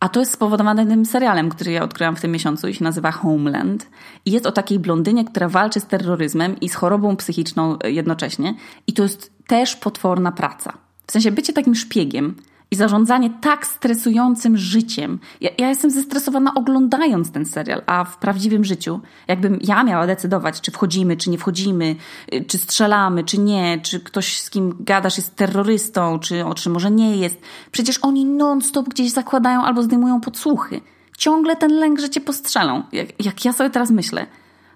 A 0.00 0.08
to 0.08 0.20
jest 0.20 0.32
spowodowane 0.32 0.86
tym 0.86 1.06
serialem, 1.06 1.48
który 1.48 1.72
ja 1.72 1.82
odkryłam 1.82 2.16
w 2.16 2.20
tym 2.20 2.32
miesiącu 2.32 2.68
i 2.68 2.74
się 2.74 2.84
nazywa 2.84 3.12
Homeland. 3.12 3.86
I 4.24 4.30
jest 4.30 4.46
o 4.46 4.52
takiej 4.52 4.78
blondynie, 4.78 5.24
która 5.24 5.48
walczy 5.48 5.80
z 5.80 5.86
terroryzmem 5.86 6.60
i 6.60 6.68
z 6.68 6.74
chorobą 6.74 7.16
psychiczną 7.16 7.78
jednocześnie. 7.84 8.54
I 8.86 8.92
to 8.92 9.02
jest 9.02 9.32
też 9.46 9.76
potworna 9.76 10.32
praca. 10.32 10.72
W 11.06 11.12
sensie 11.12 11.30
bycie 11.30 11.52
takim 11.52 11.74
szpiegiem 11.74 12.34
i 12.70 12.76
zarządzanie 12.76 13.30
tak 13.30 13.66
stresującym 13.66 14.56
życiem. 14.56 15.18
Ja, 15.40 15.50
ja, 15.58 15.68
jestem 15.68 15.90
zestresowana 15.90 16.54
oglądając 16.54 17.32
ten 17.32 17.46
serial, 17.46 17.82
a 17.86 18.04
w 18.04 18.18
prawdziwym 18.18 18.64
życiu, 18.64 19.00
jakbym 19.28 19.58
ja 19.62 19.84
miała 19.84 20.06
decydować, 20.06 20.60
czy 20.60 20.70
wchodzimy, 20.70 21.16
czy 21.16 21.30
nie 21.30 21.38
wchodzimy, 21.38 21.96
y, 22.34 22.44
czy 22.44 22.58
strzelamy, 22.58 23.24
czy 23.24 23.38
nie, 23.38 23.80
czy 23.82 24.00
ktoś 24.00 24.40
z 24.40 24.50
kim 24.50 24.76
gadasz 24.80 25.16
jest 25.16 25.36
terrorystą, 25.36 26.18
czy, 26.18 26.44
o, 26.44 26.54
czy 26.54 26.70
może 26.70 26.90
nie 26.90 27.16
jest. 27.16 27.40
Przecież 27.72 27.98
oni 27.98 28.24
non-stop 28.24 28.88
gdzieś 28.88 29.10
zakładają 29.10 29.62
albo 29.62 29.82
zdejmują 29.82 30.20
podsłuchy. 30.20 30.80
Ciągle 31.18 31.56
ten 31.56 31.72
lęk, 31.72 32.00
że 32.00 32.10
cię 32.10 32.20
postrzelą. 32.20 32.82
Jak, 32.92 33.24
jak 33.24 33.44
ja 33.44 33.52
sobie 33.52 33.70
teraz 33.70 33.90
myślę, 33.90 34.26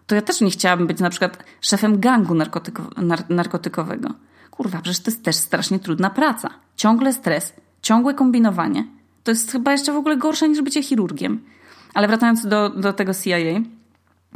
to 0.06 0.14
ja 0.14 0.22
też 0.22 0.40
nie 0.40 0.50
chciałabym 0.50 0.86
być 0.86 1.00
na 1.00 1.10
przykład 1.10 1.44
szefem 1.60 2.00
gangu 2.00 2.34
narkotyko, 2.34 2.82
nar, 2.96 3.24
narkotykowego 3.30 4.08
Kurwa, 4.52 4.78
przecież 4.82 5.00
to 5.00 5.10
jest 5.10 5.24
też 5.24 5.36
strasznie 5.36 5.78
trudna 5.78 6.10
praca. 6.10 6.50
Ciągle 6.76 7.12
stres, 7.12 7.52
ciągłe 7.82 8.14
kombinowanie. 8.14 8.84
To 9.24 9.30
jest 9.30 9.52
chyba 9.52 9.72
jeszcze 9.72 9.92
w 9.92 9.96
ogóle 9.96 10.16
gorsze 10.16 10.48
niż 10.48 10.62
bycie 10.62 10.82
chirurgiem. 10.82 11.40
Ale 11.94 12.08
wracając 12.08 12.46
do, 12.46 12.70
do 12.70 12.92
tego 12.92 13.14
CIA, 13.14 13.60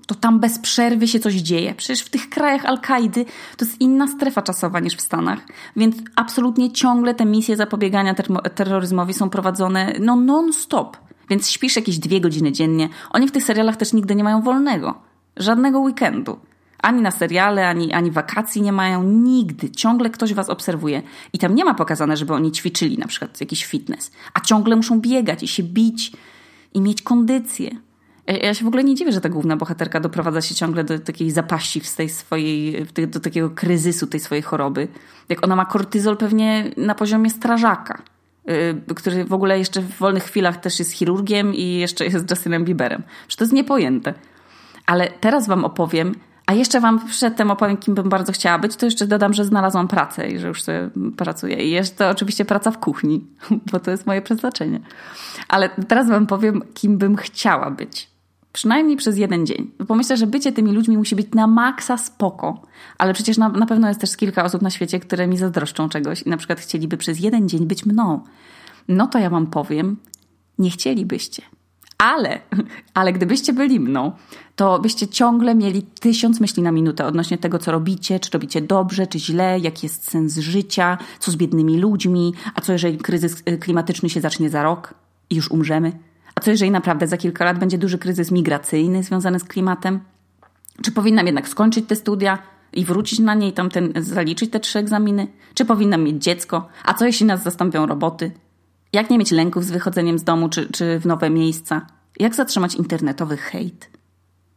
to 0.06 0.14
tam 0.14 0.40
bez 0.40 0.58
przerwy 0.58 1.08
się 1.08 1.20
coś 1.20 1.34
dzieje. 1.34 1.74
Przecież 1.74 2.00
w 2.00 2.10
tych 2.10 2.30
krajach 2.30 2.64
Al-Kaidy 2.64 3.24
to 3.56 3.64
jest 3.64 3.80
inna 3.80 4.08
strefa 4.08 4.42
czasowa 4.42 4.80
niż 4.80 4.96
w 4.96 5.00
Stanach, 5.00 5.38
więc 5.76 5.96
absolutnie 6.16 6.72
ciągle 6.72 7.14
te 7.14 7.26
misje 7.26 7.56
zapobiegania 7.56 8.14
terroryzmowi 8.54 9.14
są 9.14 9.30
prowadzone 9.30 9.92
no 10.00 10.16
non-stop. 10.16 10.96
Więc 11.30 11.50
śpisz 11.50 11.76
jakieś 11.76 11.98
dwie 11.98 12.20
godziny 12.20 12.52
dziennie. 12.52 12.88
Oni 13.10 13.28
w 13.28 13.32
tych 13.32 13.44
serialach 13.44 13.76
też 13.76 13.92
nigdy 13.92 14.14
nie 14.14 14.24
mają 14.24 14.42
wolnego. 14.42 14.94
Żadnego 15.36 15.80
weekendu. 15.80 16.38
Ani 16.86 17.02
na 17.02 17.10
seriale, 17.10 17.68
ani, 17.68 17.92
ani 17.92 18.10
wakacji 18.10 18.62
nie 18.62 18.72
mają. 18.72 19.02
Nigdy. 19.02 19.70
Ciągle 19.70 20.10
ktoś 20.10 20.34
was 20.34 20.48
obserwuje. 20.48 21.02
I 21.32 21.38
tam 21.38 21.54
nie 21.54 21.64
ma 21.64 21.74
pokazane, 21.74 22.16
żeby 22.16 22.32
oni 22.32 22.52
ćwiczyli 22.52 22.98
na 22.98 23.06
przykład 23.06 23.40
jakiś 23.40 23.64
fitness. 23.64 24.10
A 24.34 24.40
ciągle 24.40 24.76
muszą 24.76 25.00
biegać 25.00 25.42
i 25.42 25.48
się 25.48 25.62
bić 25.62 26.12
i 26.74 26.80
mieć 26.80 27.02
kondycję. 27.02 27.70
Ja 28.26 28.54
się 28.54 28.64
w 28.64 28.68
ogóle 28.68 28.84
nie 28.84 28.94
dziwię, 28.94 29.12
że 29.12 29.20
ta 29.20 29.28
główna 29.28 29.56
bohaterka 29.56 30.00
doprowadza 30.00 30.40
się 30.40 30.54
ciągle 30.54 30.84
do 30.84 30.98
takiej 30.98 31.30
zapaści 31.30 31.80
z 31.80 31.94
tej 31.94 32.08
swojej, 32.08 32.86
do 33.08 33.20
takiego 33.20 33.50
kryzysu 33.50 34.06
tej 34.06 34.20
swojej 34.20 34.42
choroby. 34.42 34.88
Jak 35.28 35.44
ona 35.44 35.56
ma 35.56 35.64
kortyzol 35.64 36.16
pewnie 36.16 36.70
na 36.76 36.94
poziomie 36.94 37.30
strażaka, 37.30 38.02
y, 38.88 38.94
który 38.94 39.24
w 39.24 39.32
ogóle 39.32 39.58
jeszcze 39.58 39.80
w 39.80 39.98
wolnych 39.98 40.24
chwilach 40.24 40.56
też 40.56 40.78
jest 40.78 40.92
chirurgiem 40.92 41.54
i 41.54 41.74
jeszcze 41.74 42.04
jest 42.04 42.30
Justinem 42.30 42.64
Bieberem. 42.64 43.02
Że 43.28 43.36
to 43.36 43.44
jest 43.44 43.54
niepojęte. 43.54 44.14
Ale 44.86 45.10
teraz 45.20 45.46
wam 45.46 45.64
opowiem, 45.64 46.14
a 46.46 46.52
jeszcze 46.52 46.80
wam 46.80 47.06
przedtem 47.08 47.50
opowiem, 47.50 47.76
kim 47.76 47.94
bym 47.94 48.08
bardzo 48.08 48.32
chciała 48.32 48.58
być, 48.58 48.76
to 48.76 48.86
jeszcze 48.86 49.06
dodam, 49.06 49.34
że 49.34 49.44
znalazłam 49.44 49.88
pracę 49.88 50.28
i 50.28 50.38
że 50.38 50.48
już 50.48 50.62
sobie 50.62 50.90
pracuję. 51.16 51.56
I 51.56 51.70
jest 51.70 51.98
to 51.98 52.10
oczywiście 52.10 52.44
praca 52.44 52.70
w 52.70 52.78
kuchni, 52.78 53.26
bo 53.72 53.80
to 53.80 53.90
jest 53.90 54.06
moje 54.06 54.22
przeznaczenie. 54.22 54.80
Ale 55.48 55.68
teraz 55.68 56.08
wam 56.08 56.26
powiem, 56.26 56.62
kim 56.74 56.98
bym 56.98 57.16
chciała 57.16 57.70
być. 57.70 58.10
Przynajmniej 58.52 58.96
przez 58.96 59.18
jeden 59.18 59.46
dzień. 59.46 59.70
Bo 59.88 59.94
myślę, 59.94 60.16
że 60.16 60.26
bycie 60.26 60.52
tymi 60.52 60.72
ludźmi 60.72 60.98
musi 60.98 61.16
być 61.16 61.26
na 61.34 61.46
maksa 61.46 61.96
spoko. 61.96 62.62
Ale 62.98 63.14
przecież 63.14 63.38
na, 63.38 63.48
na 63.48 63.66
pewno 63.66 63.88
jest 63.88 64.00
też 64.00 64.16
kilka 64.16 64.44
osób 64.44 64.62
na 64.62 64.70
świecie, 64.70 65.00
które 65.00 65.26
mi 65.26 65.38
zazdroszczą 65.38 65.88
czegoś 65.88 66.22
i 66.22 66.28
na 66.28 66.36
przykład 66.36 66.60
chcieliby 66.60 66.96
przez 66.96 67.20
jeden 67.20 67.48
dzień 67.48 67.66
być 67.66 67.86
mną. 67.86 68.20
No 68.88 69.06
to 69.06 69.18
ja 69.18 69.30
wam 69.30 69.46
powiem, 69.46 69.96
nie 70.58 70.70
chcielibyście. 70.70 71.42
Ale, 71.98 72.40
ale 72.94 73.12
gdybyście 73.12 73.52
byli 73.52 73.80
mną, 73.80 74.12
to 74.56 74.78
byście 74.78 75.08
ciągle 75.08 75.54
mieli 75.54 75.82
tysiąc 75.82 76.40
myśli 76.40 76.62
na 76.62 76.72
minutę 76.72 77.06
odnośnie 77.06 77.38
tego, 77.38 77.58
co 77.58 77.72
robicie, 77.72 78.20
czy 78.20 78.30
robicie 78.30 78.60
dobrze, 78.60 79.06
czy 79.06 79.18
źle, 79.18 79.58
jaki 79.58 79.86
jest 79.86 80.10
sens 80.10 80.38
życia, 80.38 80.98
co 81.20 81.30
z 81.30 81.36
biednymi 81.36 81.78
ludźmi, 81.78 82.34
a 82.54 82.60
co 82.60 82.72
jeżeli 82.72 82.98
kryzys 82.98 83.42
y, 83.48 83.58
klimatyczny 83.58 84.10
się 84.10 84.20
zacznie 84.20 84.50
za 84.50 84.62
rok 84.62 84.94
i 85.30 85.36
już 85.36 85.50
umrzemy. 85.50 85.92
A 86.34 86.40
co 86.40 86.50
jeżeli 86.50 86.70
naprawdę 86.70 87.06
za 87.06 87.16
kilka 87.16 87.44
lat 87.44 87.58
będzie 87.58 87.78
duży 87.78 87.98
kryzys 87.98 88.30
migracyjny 88.30 89.02
związany 89.02 89.40
z 89.40 89.44
klimatem? 89.44 90.00
Czy 90.82 90.92
powinnam 90.92 91.26
jednak 91.26 91.48
skończyć 91.48 91.86
te 91.86 91.96
studia 91.96 92.38
i 92.72 92.84
wrócić 92.84 93.18
na 93.18 93.34
nie 93.34 93.48
i 93.48 93.52
tam 93.52 93.70
ten, 93.70 93.92
zaliczyć 93.96 94.50
te 94.50 94.60
trzy 94.60 94.78
egzaminy? 94.78 95.26
Czy 95.54 95.64
powinnam 95.64 96.02
mieć 96.02 96.22
dziecko? 96.22 96.68
A 96.84 96.94
co 96.94 97.06
jeśli 97.06 97.26
nas 97.26 97.42
zastąpią 97.42 97.86
roboty? 97.86 98.32
Jak 98.92 99.10
nie 99.10 99.18
mieć 99.18 99.30
lęków 99.30 99.64
z 99.64 99.70
wychodzeniem 99.70 100.18
z 100.18 100.24
domu 100.24 100.48
czy, 100.48 100.72
czy 100.72 100.98
w 100.98 101.06
nowe 101.06 101.30
miejsca? 101.30 101.86
Jak 102.18 102.34
zatrzymać 102.34 102.74
internetowy 102.74 103.36
hejt? 103.36 103.90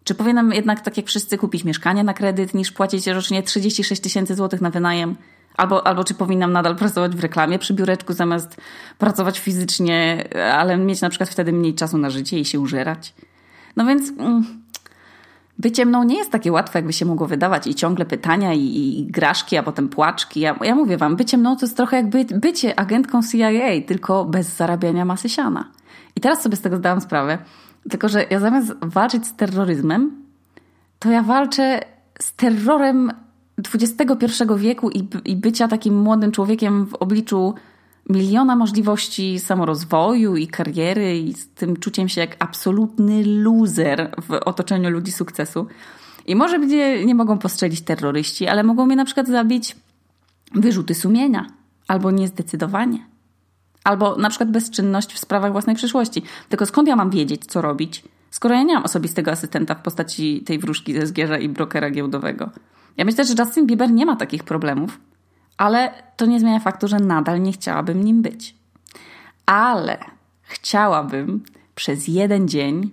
Czy 0.03 0.15
powinnam 0.15 0.53
jednak, 0.53 0.81
tak 0.81 0.97
jak 0.97 1.05
wszyscy, 1.05 1.37
kupić 1.37 1.63
mieszkanie 1.63 2.03
na 2.03 2.13
kredyt, 2.13 2.53
niż 2.53 2.71
płacić 2.71 3.07
rocznie 3.07 3.43
36 3.43 4.01
tysięcy 4.01 4.35
złotych 4.35 4.61
na 4.61 4.69
wynajem? 4.69 5.15
Albo, 5.57 5.87
albo 5.87 6.03
czy 6.03 6.13
powinnam 6.13 6.51
nadal 6.51 6.75
pracować 6.75 7.15
w 7.15 7.19
reklamie 7.19 7.59
przy 7.59 7.73
biureczku, 7.73 8.13
zamiast 8.13 8.61
pracować 8.97 9.39
fizycznie, 9.39 10.29
ale 10.53 10.77
mieć 10.77 11.01
na 11.01 11.09
przykład 11.09 11.29
wtedy 11.29 11.53
mniej 11.53 11.75
czasu 11.75 11.97
na 11.97 12.09
życie 12.09 12.39
i 12.39 12.45
się 12.45 12.59
użerać? 12.59 13.13
No 13.75 13.85
więc 13.85 14.09
mm, 14.09 14.63
bycie 15.59 15.85
mną 15.85 16.03
nie 16.03 16.17
jest 16.17 16.31
takie 16.31 16.51
łatwe, 16.51 16.79
jakby 16.79 16.93
się 16.93 17.05
mogło 17.05 17.27
wydawać. 17.27 17.67
I 17.67 17.75
ciągle 17.75 18.05
pytania, 18.05 18.53
i, 18.53 18.99
i 18.99 19.05
graszki, 19.05 19.57
a 19.57 19.63
potem 19.63 19.89
płaczki. 19.89 20.39
Ja, 20.39 20.59
ja 20.61 20.75
mówię 20.75 20.97
wam, 20.97 21.15
bycie 21.15 21.37
mną 21.37 21.55
to 21.55 21.65
jest 21.65 21.77
trochę 21.77 21.97
jakby 21.97 22.25
bycie 22.25 22.79
agentką 22.79 23.19
CIA, 23.23 23.81
tylko 23.87 24.25
bez 24.25 24.55
zarabiania 24.55 25.05
masy 25.05 25.29
siana. 25.29 25.71
I 26.15 26.21
teraz 26.21 26.41
sobie 26.41 26.55
z 26.55 26.61
tego 26.61 26.77
zdałam 26.77 27.01
sprawę. 27.01 27.37
Tylko, 27.89 28.09
że 28.09 28.25
ja 28.29 28.39
zamiast 28.39 28.73
walczyć 28.81 29.27
z 29.27 29.35
terroryzmem, 29.35 30.23
to 30.99 31.11
ja 31.11 31.23
walczę 31.23 31.79
z 32.19 32.33
terrorem 32.33 33.11
XXI 33.73 34.25
wieku 34.57 34.89
i, 34.89 35.07
i 35.25 35.35
bycia 35.35 35.67
takim 35.67 35.97
młodym 36.01 36.31
człowiekiem 36.31 36.85
w 36.85 36.95
obliczu 36.95 37.53
miliona 38.09 38.55
możliwości 38.55 39.39
samorozwoju 39.39 40.35
i 40.35 40.47
kariery 40.47 41.19
i 41.19 41.33
z 41.33 41.47
tym 41.47 41.77
czuciem 41.77 42.09
się 42.09 42.21
jak 42.21 42.35
absolutny 42.39 43.23
loser 43.25 44.15
w 44.27 44.33
otoczeniu 44.33 44.89
ludzi 44.89 45.11
sukcesu. 45.11 45.67
I 46.27 46.35
może 46.35 46.57
mnie 46.57 47.05
nie 47.05 47.15
mogą 47.15 47.37
postrzelić 47.37 47.81
terroryści, 47.81 48.47
ale 48.47 48.63
mogą 48.63 48.85
mnie 48.85 48.95
na 48.95 49.05
przykład 49.05 49.27
zabić 49.27 49.75
wyrzuty 50.55 50.95
sumienia 50.95 51.45
albo 51.87 52.11
niezdecydowanie. 52.11 53.05
Albo 53.83 54.15
na 54.15 54.29
przykład 54.29 54.51
bezczynność 54.51 55.13
w 55.13 55.19
sprawach 55.19 55.51
własnej 55.51 55.75
przyszłości. 55.75 56.23
Tylko 56.49 56.65
skąd 56.65 56.87
ja 56.87 56.95
mam 56.95 57.09
wiedzieć, 57.09 57.45
co 57.45 57.61
robić, 57.61 58.03
skoro 58.31 58.55
ja 58.55 58.63
nie 58.63 58.73
mam 58.73 58.83
osobistego 58.83 59.31
asystenta 59.31 59.75
w 59.75 59.81
postaci 59.81 60.41
tej 60.45 60.59
wróżki 60.59 60.93
ze 60.93 61.07
zgierza 61.07 61.37
i 61.37 61.49
brokera 61.49 61.91
giełdowego? 61.91 62.49
Ja 62.97 63.05
myślę, 63.05 63.25
że 63.25 63.33
Justin 63.39 63.67
Bieber 63.67 63.91
nie 63.91 64.05
ma 64.05 64.15
takich 64.15 64.43
problemów, 64.43 64.99
ale 65.59 65.93
to 66.17 66.25
nie 66.25 66.39
zmienia 66.39 66.59
faktu, 66.59 66.87
że 66.87 66.99
nadal 66.99 67.41
nie 67.41 67.51
chciałabym 67.51 68.03
nim 68.03 68.21
być. 68.21 68.55
Ale 69.45 69.97
chciałabym 70.41 71.43
przez 71.75 72.07
jeden 72.07 72.47
dzień 72.47 72.91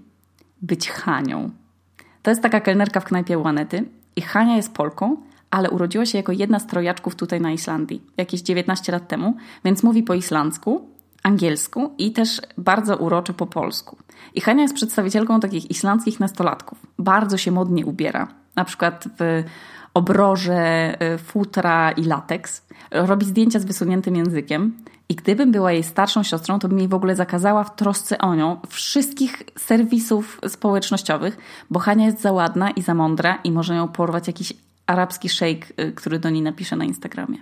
być 0.62 0.90
Hanią. 0.90 1.50
To 2.22 2.30
jest 2.30 2.42
taka 2.42 2.60
kelnerka 2.60 3.00
w 3.00 3.04
knajpie 3.04 3.38
Łanety 3.38 3.84
i 4.16 4.20
Hania 4.20 4.56
jest 4.56 4.74
Polką, 4.74 5.16
ale 5.50 5.70
urodziła 5.70 6.06
się 6.06 6.18
jako 6.18 6.32
jedna 6.32 6.58
z 6.58 6.66
trojaczków 6.66 7.14
tutaj 7.14 7.40
na 7.40 7.52
Islandii, 7.52 8.02
jakieś 8.16 8.40
19 8.40 8.92
lat 8.92 9.08
temu, 9.08 9.36
więc 9.64 9.82
mówi 9.82 10.02
po 10.02 10.14
islandzku, 10.14 10.90
angielsku 11.22 11.94
i 11.98 12.12
też 12.12 12.40
bardzo 12.58 12.96
uroczo 12.96 13.34
po 13.34 13.46
polsku. 13.46 13.96
I 14.34 14.40
Hania 14.40 14.62
jest 14.62 14.74
przedstawicielką 14.74 15.40
takich 15.40 15.70
islandzkich 15.70 16.20
nastolatków. 16.20 16.86
Bardzo 16.98 17.36
się 17.36 17.50
modnie 17.50 17.86
ubiera. 17.86 18.28
Na 18.56 18.64
przykład 18.64 19.04
w 19.18 19.44
obroże, 19.96 20.94
y, 21.14 21.18
futra 21.18 21.92
i 21.92 22.04
lateks. 22.04 22.62
Robi 22.90 23.26
zdjęcia 23.26 23.58
z 23.58 23.64
wysuniętym 23.64 24.16
językiem. 24.16 24.72
I 25.08 25.14
gdybym 25.14 25.52
była 25.52 25.72
jej 25.72 25.82
starszą 25.82 26.22
siostrą, 26.22 26.58
to 26.58 26.68
bym 26.68 26.78
jej 26.78 26.88
w 26.88 26.94
ogóle 26.94 27.16
zakazała 27.16 27.64
w 27.64 27.76
trosce 27.76 28.18
o 28.18 28.34
nią 28.34 28.60
wszystkich 28.68 29.42
serwisów 29.58 30.40
społecznościowych, 30.48 31.36
bo 31.70 31.80
Hania 31.80 32.06
jest 32.06 32.20
za 32.20 32.32
ładna 32.32 32.70
i 32.70 32.82
za 32.82 32.94
mądra 32.94 33.38
i 33.44 33.52
może 33.52 33.74
ją 33.74 33.88
porwać 33.88 34.26
jakiś 34.26 34.52
arabski 34.86 35.28
szejk, 35.28 35.72
y, 35.80 35.92
który 35.92 36.18
do 36.18 36.30
niej 36.30 36.42
napisze 36.42 36.76
na 36.76 36.84
Instagramie. 36.84 37.38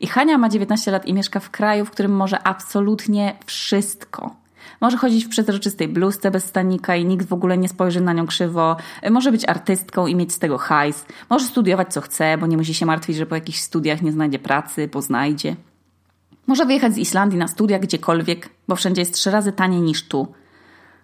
I 0.00 0.06
Hania 0.06 0.38
ma 0.38 0.48
19 0.48 0.90
lat 0.90 1.06
i 1.06 1.14
mieszka 1.14 1.40
w 1.40 1.50
kraju, 1.50 1.84
w 1.84 1.90
którym 1.90 2.16
może 2.16 2.42
absolutnie 2.42 3.36
wszystko. 3.46 4.36
Może 4.80 4.96
chodzić 4.96 5.24
w 5.24 5.28
przezroczystej 5.28 5.88
bluzce 5.88 6.30
bez 6.30 6.44
stanika 6.44 6.96
i 6.96 7.04
nikt 7.04 7.26
w 7.26 7.32
ogóle 7.32 7.58
nie 7.58 7.68
spojrzy 7.68 8.00
na 8.00 8.12
nią 8.12 8.26
krzywo. 8.26 8.76
Może 9.10 9.32
być 9.32 9.48
artystką 9.48 10.06
i 10.06 10.14
mieć 10.14 10.32
z 10.32 10.38
tego 10.38 10.58
hajs. 10.58 11.06
Może 11.30 11.44
studiować 11.44 11.92
co 11.92 12.00
chce, 12.00 12.38
bo 12.38 12.46
nie 12.46 12.56
musi 12.56 12.74
się 12.74 12.86
martwić, 12.86 13.16
że 13.16 13.26
po 13.26 13.34
jakichś 13.34 13.58
studiach 13.58 14.02
nie 14.02 14.12
znajdzie 14.12 14.38
pracy, 14.38 14.88
bo 14.92 15.02
znajdzie. 15.02 15.56
Może 16.46 16.66
wyjechać 16.66 16.94
z 16.94 16.98
Islandii 16.98 17.38
na 17.38 17.48
studia 17.48 17.78
gdziekolwiek, 17.78 18.48
bo 18.68 18.76
wszędzie 18.76 19.02
jest 19.02 19.14
trzy 19.14 19.30
razy 19.30 19.52
taniej 19.52 19.80
niż 19.80 20.08
tu. 20.08 20.28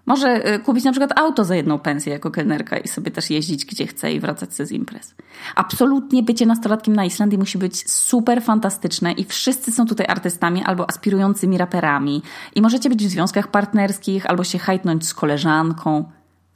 Może 0.07 0.55
y, 0.55 0.59
kupić 0.59 0.85
na 0.85 0.93
przykład 0.93 1.19
auto 1.19 1.45
za 1.45 1.57
jedną 1.57 1.79
pensję 1.79 2.13
jako 2.13 2.31
kelnerka 2.31 2.79
i 2.79 2.89
sobie 2.89 3.11
też 3.11 3.31
jeździć 3.31 3.65
gdzie 3.65 3.87
chce 3.87 4.13
i 4.13 4.21
wracać 4.21 4.55
sobie 4.55 4.67
z 4.67 4.73
imprez. 4.73 5.15
Absolutnie 5.55 6.23
bycie 6.23 6.47
nastolatkiem 6.47 6.97
na 6.97 7.05
Islandii 7.05 7.39
musi 7.39 7.59
być 7.59 7.91
super 7.91 8.43
fantastyczne 8.43 9.13
i 9.13 9.25
wszyscy 9.25 9.73
są 9.73 9.87
tutaj 9.87 10.07
artystami 10.09 10.65
albo 10.65 10.89
aspirującymi 10.89 11.59
raperami. 11.59 12.23
I 12.55 12.63
możecie 12.63 12.89
być 12.89 13.07
w 13.07 13.11
związkach 13.11 13.49
partnerskich 13.49 14.27
albo 14.27 14.45
się 14.45 14.59
hajtnąć 14.59 15.07
z 15.07 15.15
koleżanką 15.15 16.05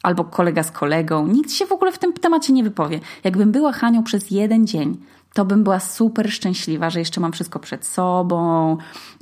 albo 0.02 0.24
kolega 0.24 0.62
z 0.62 0.70
kolegą. 0.70 1.26
Nikt 1.26 1.52
się 1.52 1.66
w 1.66 1.72
ogóle 1.72 1.92
w 1.92 1.98
tym 1.98 2.12
temacie 2.12 2.52
nie 2.52 2.64
wypowie. 2.64 3.00
Jakbym 3.24 3.52
była 3.52 3.72
Hanią 3.72 4.04
przez 4.04 4.30
jeden 4.30 4.66
dzień, 4.66 4.96
to 5.36 5.44
bym 5.44 5.64
była 5.64 5.80
super 5.80 6.32
szczęśliwa, 6.32 6.90
że 6.90 6.98
jeszcze 6.98 7.20
mam 7.20 7.32
wszystko 7.32 7.58
przed 7.58 7.86
sobą 7.86 8.76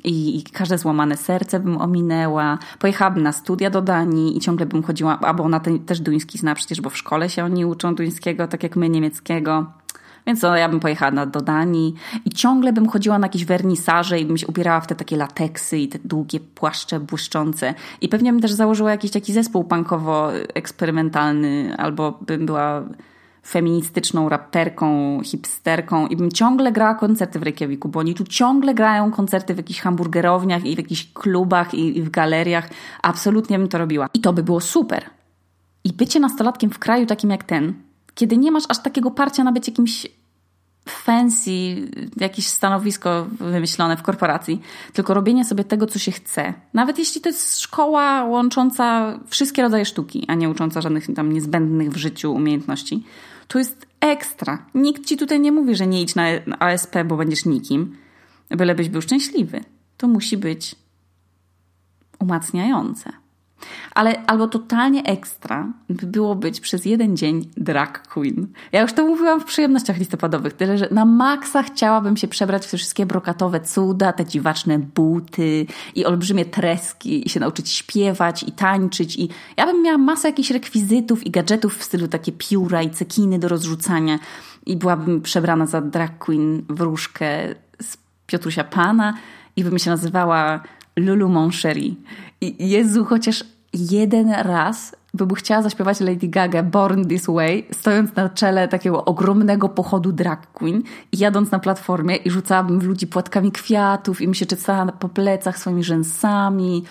i, 0.04 0.38
i, 0.38 0.42
każde 0.42 0.78
złamane 0.78 1.16
serce 1.16 1.60
bym 1.60 1.80
ominęła. 1.80 2.58
Pojechałabym 2.78 3.22
na 3.22 3.32
studia 3.32 3.70
do 3.70 3.82
Danii 3.82 4.36
i 4.36 4.40
ciągle 4.40 4.66
bym 4.66 4.82
chodziła, 4.82 5.18
albo 5.20 5.44
ona 5.44 5.60
te, 5.60 5.78
też 5.78 6.00
duński 6.00 6.38
zna 6.38 6.54
przecież, 6.54 6.80
bo 6.80 6.90
w 6.90 6.96
szkole 6.96 7.30
się 7.30 7.44
oni 7.44 7.64
uczą 7.64 7.94
duńskiego, 7.94 8.48
tak 8.48 8.62
jak 8.62 8.76
my 8.76 8.88
niemieckiego. 8.88 9.66
Więc 10.26 10.42
no, 10.42 10.56
ja 10.56 10.68
bym 10.68 10.80
pojechała 10.80 11.10
na, 11.10 11.26
do 11.26 11.40
Danii 11.40 11.94
i 12.24 12.30
ciągle 12.30 12.72
bym 12.72 12.88
chodziła 12.88 13.18
na 13.18 13.26
jakieś 13.26 13.44
wernisaże 13.44 14.20
i 14.20 14.26
bym 14.26 14.36
się 14.36 14.46
ubierała 14.46 14.80
w 14.80 14.86
te 14.86 14.94
takie 14.94 15.16
lateksy 15.16 15.78
i 15.78 15.88
te 15.88 15.98
długie 16.04 16.40
płaszcze 16.40 17.00
błyszczące. 17.00 17.74
I 18.00 18.08
pewnie 18.08 18.32
bym 18.32 18.40
też 18.40 18.52
założyła 18.52 18.90
jakiś 18.90 19.10
taki 19.10 19.32
zespół 19.32 19.64
punkowo-eksperymentalny 19.64 21.74
albo 21.76 22.18
bym 22.26 22.46
była 22.46 22.82
feministyczną 23.46 24.28
raperką, 24.28 25.20
hipsterką 25.24 26.06
i 26.06 26.16
bym 26.16 26.32
ciągle 26.32 26.72
grała 26.72 26.94
koncerty 26.94 27.38
w 27.38 27.42
Reykjaviku, 27.42 27.88
bo 27.88 28.00
oni 28.00 28.14
tu 28.14 28.24
ciągle 28.24 28.74
grają 28.74 29.10
koncerty 29.10 29.54
w 29.54 29.56
jakichś 29.56 29.80
hamburgerowniach 29.80 30.64
i 30.64 30.74
w 30.74 30.78
jakichś 30.78 31.12
klubach 31.12 31.74
i, 31.74 31.98
i 31.98 32.02
w 32.02 32.10
galeriach. 32.10 32.70
Absolutnie 33.02 33.58
bym 33.58 33.68
to 33.68 33.78
robiła. 33.78 34.08
I 34.14 34.20
to 34.20 34.32
by 34.32 34.42
było 34.42 34.60
super. 34.60 35.04
I 35.84 35.92
bycie 35.92 36.20
nastolatkiem 36.20 36.70
w 36.70 36.78
kraju 36.78 37.06
takim 37.06 37.30
jak 37.30 37.44
ten, 37.44 37.74
kiedy 38.14 38.36
nie 38.36 38.52
masz 38.52 38.64
aż 38.68 38.82
takiego 38.82 39.10
parcia 39.10 39.44
na 39.44 39.52
być 39.52 39.68
jakimś 39.68 40.06
fancy, 40.88 41.50
jakieś 42.16 42.46
stanowisko 42.46 43.26
wymyślone 43.40 43.96
w 43.96 44.02
korporacji, 44.02 44.60
tylko 44.92 45.14
robienie 45.14 45.44
sobie 45.44 45.64
tego, 45.64 45.86
co 45.86 45.98
się 45.98 46.12
chce. 46.12 46.54
Nawet 46.74 46.98
jeśli 46.98 47.20
to 47.20 47.28
jest 47.28 47.60
szkoła 47.60 48.24
łącząca 48.24 49.18
wszystkie 49.26 49.62
rodzaje 49.62 49.84
sztuki, 49.84 50.24
a 50.28 50.34
nie 50.34 50.48
ucząca 50.48 50.80
żadnych 50.80 51.14
tam 51.14 51.32
niezbędnych 51.32 51.90
w 51.90 51.96
życiu 51.96 52.32
umiejętności, 52.32 53.04
to 53.48 53.58
jest 53.58 53.86
ekstra. 54.00 54.66
Nikt 54.74 55.06
ci 55.06 55.16
tutaj 55.16 55.40
nie 55.40 55.52
mówi, 55.52 55.74
że 55.74 55.86
nie 55.86 56.02
idź 56.02 56.14
na 56.14 56.24
ASP, 56.58 56.96
bo 57.04 57.16
będziesz 57.16 57.44
nikim, 57.44 57.96
bylebyś 58.50 58.88
był 58.88 59.02
szczęśliwy. 59.02 59.64
To 59.96 60.08
musi 60.08 60.36
być 60.36 60.76
umacniające. 62.18 63.23
Ale 63.94 64.26
albo 64.26 64.48
totalnie 64.48 65.02
ekstra 65.02 65.72
by 65.88 66.06
było 66.06 66.34
być 66.34 66.60
przez 66.60 66.84
jeden 66.84 67.16
dzień 67.16 67.50
drag 67.56 68.08
queen. 68.08 68.46
Ja 68.72 68.82
już 68.82 68.92
to 68.92 69.06
mówiłam 69.06 69.40
w 69.40 69.44
przyjemnościach 69.44 69.98
listopadowych, 69.98 70.52
tyle 70.52 70.78
że 70.78 70.88
na 70.90 71.04
maksa 71.04 71.62
chciałabym 71.62 72.16
się 72.16 72.28
przebrać 72.28 72.66
w 72.66 72.70
te 72.70 72.76
wszystkie 72.76 73.06
brokatowe 73.06 73.60
cuda, 73.60 74.12
te 74.12 74.24
dziwaczne 74.24 74.78
buty 74.78 75.66
i 75.94 76.04
olbrzymie 76.04 76.44
treski 76.44 77.26
i 77.26 77.30
się 77.30 77.40
nauczyć 77.40 77.70
śpiewać 77.70 78.42
i 78.42 78.52
tańczyć 78.52 79.16
i 79.16 79.28
ja 79.56 79.66
bym 79.66 79.82
miała 79.82 79.98
masę 79.98 80.28
jakichś 80.28 80.50
rekwizytów 80.50 81.26
i 81.26 81.30
gadżetów 81.30 81.78
w 81.78 81.84
stylu 81.84 82.08
takie 82.08 82.32
pióra 82.32 82.82
i 82.82 82.90
cekiny 82.90 83.38
do 83.38 83.48
rozrzucania 83.48 84.18
i 84.66 84.76
byłabym 84.76 85.20
przebrana 85.20 85.66
za 85.66 85.80
drag 85.80 86.18
queen 86.18 86.62
wróżkę 86.68 87.54
z 87.82 87.96
Piotrusia 88.26 88.64
Pana 88.64 89.14
i 89.56 89.64
bym 89.64 89.78
się 89.78 89.90
nazywała 89.90 90.60
Lulu 90.96 91.28
Moncherie. 91.28 91.94
I 92.40 92.68
Jezu, 92.68 93.04
chociaż 93.04 93.44
jeden 93.74 94.30
raz 94.30 94.96
bym 95.14 95.34
chciała 95.34 95.62
zaśpiewać 95.62 96.00
Lady 96.00 96.28
Gaga 96.28 96.62
Born 96.62 97.04
This 97.04 97.26
Way, 97.26 97.66
stojąc 97.72 98.16
na 98.16 98.28
czele 98.28 98.68
takiego 98.68 99.04
ogromnego 99.04 99.68
pochodu 99.68 100.12
drag 100.12 100.52
queen 100.52 100.82
i 101.12 101.18
jadąc 101.18 101.50
na 101.50 101.58
platformie 101.58 102.16
i 102.16 102.30
rzucałabym 102.30 102.80
w 102.80 102.84
ludzi 102.84 103.06
płatkami 103.06 103.52
kwiatów 103.52 104.20
i 104.20 104.28
mi 104.28 104.36
się 104.36 104.46
czytała 104.46 104.86
po 104.86 105.08
plecach 105.08 105.58
swoimi 105.58 105.84
rzęsami. 105.84 106.84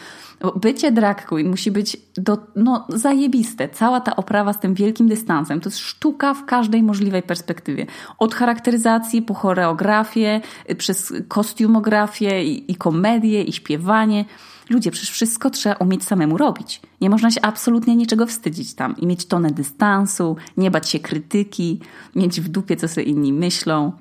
Bycie 0.56 0.92
drag 0.92 1.26
queen 1.26 1.50
musi 1.50 1.72
być 1.72 1.98
do, 2.18 2.38
no, 2.56 2.88
zajebiste. 2.90 3.70
Cała 3.70 4.02
ta 4.02 4.16
oprawa 4.16 4.54
z 4.54 4.60
tym 4.60 4.74
wielkim 4.74 5.08
dystansem 5.08 5.62
to 5.62 5.70
jest 5.70 5.80
sztuka 5.80 6.34
w 6.34 6.46
każdej 6.46 6.84
możliwej 6.84 7.24
perspektywie. 7.24 7.86
Od 8.20 8.36
charakteryzacji 8.36 9.22
po 9.22 9.34
choreografię, 9.34 10.42
przez 10.78 11.14
kostiumografię 11.28 12.44
i, 12.44 12.72
i 12.72 12.76
komedię 12.76 13.44
i 13.44 13.54
śpiewanie. 13.54 14.26
Ludzie, 14.70 14.92
przecież 14.92 15.12
wszystko 15.12 15.50
trzeba 15.50 15.76
umieć 15.76 16.04
samemu 16.04 16.38
robić. 16.38 16.82
Nie 17.02 17.10
można 17.10 17.32
się 17.32 17.42
absolutnie 17.42 17.96
niczego 17.96 18.26
wstydzić 18.26 18.74
tam 18.74 18.98
i 18.98 19.06
mieć 19.06 19.26
tonę 19.26 19.52
dystansu, 19.52 20.36
nie 20.58 20.72
bać 20.72 20.90
się 20.90 21.00
krytyki, 21.00 21.80
mieć 22.16 22.42
w 22.42 22.50
dupie, 22.50 22.76
co 22.76 22.88
sobie 22.88 23.06
inni 23.06 23.34
myślą. 23.34 23.92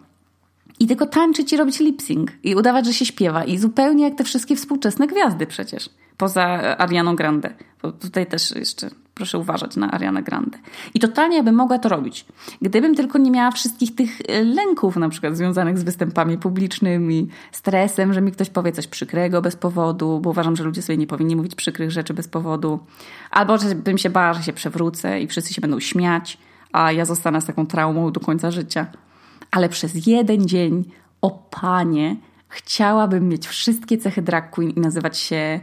I 0.80 0.86
tylko 0.86 1.06
tańczyć 1.06 1.52
i 1.52 1.56
robić 1.56 1.80
lip-sync 1.80 2.26
i 2.42 2.54
udawać, 2.54 2.86
że 2.86 2.92
się 2.92 3.06
śpiewa. 3.06 3.44
I 3.44 3.58
zupełnie 3.58 4.04
jak 4.04 4.14
te 4.14 4.24
wszystkie 4.24 4.56
współczesne 4.56 5.06
gwiazdy 5.06 5.46
przecież. 5.46 5.90
Poza 6.16 6.78
Arianą 6.78 7.16
Grande. 7.16 7.54
Bo 7.82 7.92
tutaj 7.92 8.26
też 8.26 8.50
jeszcze 8.50 8.90
proszę 9.22 9.38
uważać 9.38 9.76
na 9.76 9.90
Arianę 9.90 10.22
Grande. 10.22 10.58
I 10.94 11.00
totalnie 11.00 11.36
ja 11.36 11.42
bym 11.42 11.54
mogła 11.54 11.78
to 11.78 11.88
robić. 11.88 12.26
Gdybym 12.62 12.94
tylko 12.94 13.18
nie 13.18 13.30
miała 13.30 13.50
wszystkich 13.50 13.94
tych 13.94 14.20
e, 14.28 14.44
lęków 14.44 14.96
na 14.96 15.08
przykład 15.08 15.36
związanych 15.36 15.78
z 15.78 15.82
występami 15.82 16.38
publicznymi, 16.38 17.28
stresem, 17.52 18.12
że 18.12 18.20
mi 18.20 18.32
ktoś 18.32 18.50
powie 18.50 18.72
coś 18.72 18.86
przykrego 18.86 19.42
bez 19.42 19.56
powodu, 19.56 20.20
bo 20.20 20.30
uważam, 20.30 20.56
że 20.56 20.64
ludzie 20.64 20.82
sobie 20.82 20.96
nie 20.96 21.06
powinni 21.06 21.36
mówić 21.36 21.54
przykrych 21.54 21.90
rzeczy 21.90 22.14
bez 22.14 22.28
powodu. 22.28 22.78
Albo 23.30 23.58
że 23.58 23.74
bym 23.74 23.98
się 23.98 24.10
bała, 24.10 24.34
że 24.34 24.42
się 24.42 24.52
przewrócę 24.52 25.20
i 25.20 25.26
wszyscy 25.26 25.54
się 25.54 25.60
będą 25.60 25.80
śmiać, 25.80 26.38
a 26.72 26.92
ja 26.92 27.04
zostanę 27.04 27.40
z 27.40 27.44
taką 27.44 27.66
traumą 27.66 28.12
do 28.12 28.20
końca 28.20 28.50
życia. 28.50 28.86
Ale 29.50 29.68
przez 29.68 30.06
jeden 30.06 30.48
dzień, 30.48 30.84
o 31.20 31.30
panie, 31.30 32.16
chciałabym 32.48 33.28
mieć 33.28 33.46
wszystkie 33.46 33.98
cechy 33.98 34.22
drag 34.22 34.50
queen 34.50 34.70
i 34.70 34.80
nazywać 34.80 35.18
się 35.18 35.60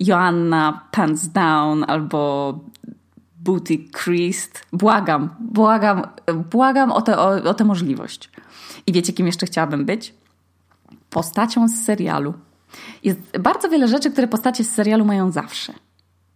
Joanna 0.00 0.80
Pants 0.90 1.28
Down 1.28 1.84
albo 1.88 2.54
Booty 3.46 3.78
Creased. 3.92 4.66
Błagam, 4.72 5.30
błagam, 5.40 6.02
błagam 6.50 6.92
o, 6.92 7.02
te, 7.02 7.18
o, 7.18 7.28
o 7.28 7.54
tę 7.54 7.64
możliwość. 7.64 8.30
I 8.86 8.92
wiecie, 8.92 9.12
kim 9.12 9.26
jeszcze 9.26 9.46
chciałabym 9.46 9.84
być? 9.84 10.14
Postacią 11.10 11.68
z 11.68 11.84
serialu. 11.84 12.34
Jest 13.04 13.20
bardzo 13.40 13.68
wiele 13.68 13.88
rzeczy, 13.88 14.10
które 14.10 14.28
postacie 14.28 14.64
z 14.64 14.70
serialu 14.70 15.04
mają 15.04 15.30
zawsze. 15.30 15.72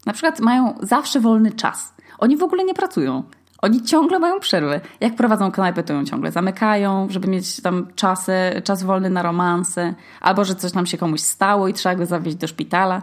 Na 0.06 0.12
przykład 0.12 0.40
mają 0.40 0.74
zawsze 0.82 1.20
wolny 1.20 1.52
czas. 1.52 1.94
Oni 2.18 2.36
w 2.36 2.42
ogóle 2.42 2.64
nie 2.64 2.74
pracują. 2.74 3.22
Oni 3.62 3.82
ciągle 3.82 4.18
mają 4.18 4.40
przerwę. 4.40 4.80
Jak 5.00 5.16
prowadzą 5.16 5.52
knajpę, 5.52 5.82
to 5.82 5.92
ją 5.92 6.04
ciągle 6.04 6.32
zamykają, 6.32 7.06
żeby 7.10 7.28
mieć 7.28 7.62
tam 7.62 7.86
czasy, 7.94 8.32
czas 8.64 8.82
wolny 8.82 9.10
na 9.10 9.22
romanse, 9.22 9.94
albo 10.20 10.44
że 10.44 10.54
coś 10.54 10.72
nam 10.72 10.86
się 10.86 10.98
komuś 10.98 11.20
stało 11.20 11.68
i 11.68 11.72
trzeba 11.72 11.94
go 11.94 12.06
zawieźć 12.06 12.36
do 12.36 12.46
szpitala. 12.46 13.02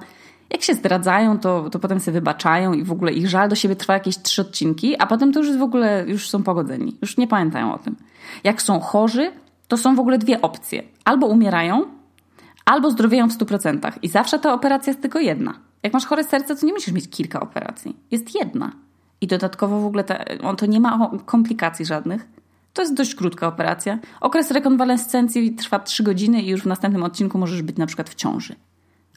Jak 0.50 0.62
się 0.62 0.74
zdradzają, 0.74 1.40
to, 1.40 1.70
to 1.70 1.80
potem 1.80 2.00
sobie 2.00 2.14
wybaczają 2.14 2.74
i 2.74 2.84
w 2.84 2.92
ogóle 2.92 3.14
ich 3.14 3.30
żal 3.30 3.50
do 3.50 3.56
siebie 3.56 3.76
trwa 3.76 3.94
jakieś 3.94 4.18
trzy 4.18 4.42
odcinki, 4.42 5.02
a 5.02 5.08
potem 5.08 5.34
to 5.34 5.40
już 5.40 5.58
w 5.58 5.62
ogóle, 5.62 6.06
już 6.08 6.30
są 6.30 6.44
pogodzeni. 6.44 6.98
Już 7.02 7.18
nie 7.18 7.28
pamiętają 7.28 7.74
o 7.74 7.78
tym. 7.78 7.96
Jak 8.44 8.62
są 8.62 8.80
chorzy, 8.80 9.32
to 9.68 9.78
są 9.78 9.96
w 9.96 10.00
ogóle 10.00 10.18
dwie 10.18 10.42
opcje. 10.42 10.84
Albo 11.06 11.28
umierają, 11.28 11.86
albo 12.66 12.92
zdrowieją 12.92 13.30
w 13.30 13.38
100%. 13.38 13.92
I 14.02 14.08
zawsze 14.08 14.40
ta 14.40 14.54
operacja 14.54 14.92
jest 14.92 15.02
tylko 15.02 15.20
jedna. 15.20 15.54
Jak 15.84 15.94
masz 15.94 16.06
chore 16.06 16.24
serce, 16.24 16.56
to 16.56 16.66
nie 16.66 16.74
musisz 16.74 16.94
mieć 16.94 17.10
kilka 17.10 17.40
operacji. 17.40 17.96
Jest 18.12 18.36
jedna. 18.36 18.72
I 19.22 19.28
dodatkowo 19.28 19.82
w 19.82 19.86
ogóle 19.86 20.04
ta, 20.04 20.18
on 20.44 20.56
to 20.56 20.66
nie 20.66 20.80
ma 20.80 21.12
komplikacji 21.26 21.86
żadnych. 21.86 22.28
To 22.74 22.82
jest 22.82 22.94
dość 22.94 23.16
krótka 23.16 23.48
operacja. 23.48 24.00
Okres 24.22 24.52
rekonwalescencji 24.52 25.56
trwa 25.56 25.80
3 25.80 26.04
godziny 26.04 26.42
i 26.42 26.50
już 26.50 26.62
w 26.62 26.66
następnym 26.66 27.04
odcinku 27.04 27.38
możesz 27.38 27.62
być 27.62 27.78
na 27.78 27.86
przykład 27.86 28.10
w 28.10 28.16
ciąży. 28.16 28.56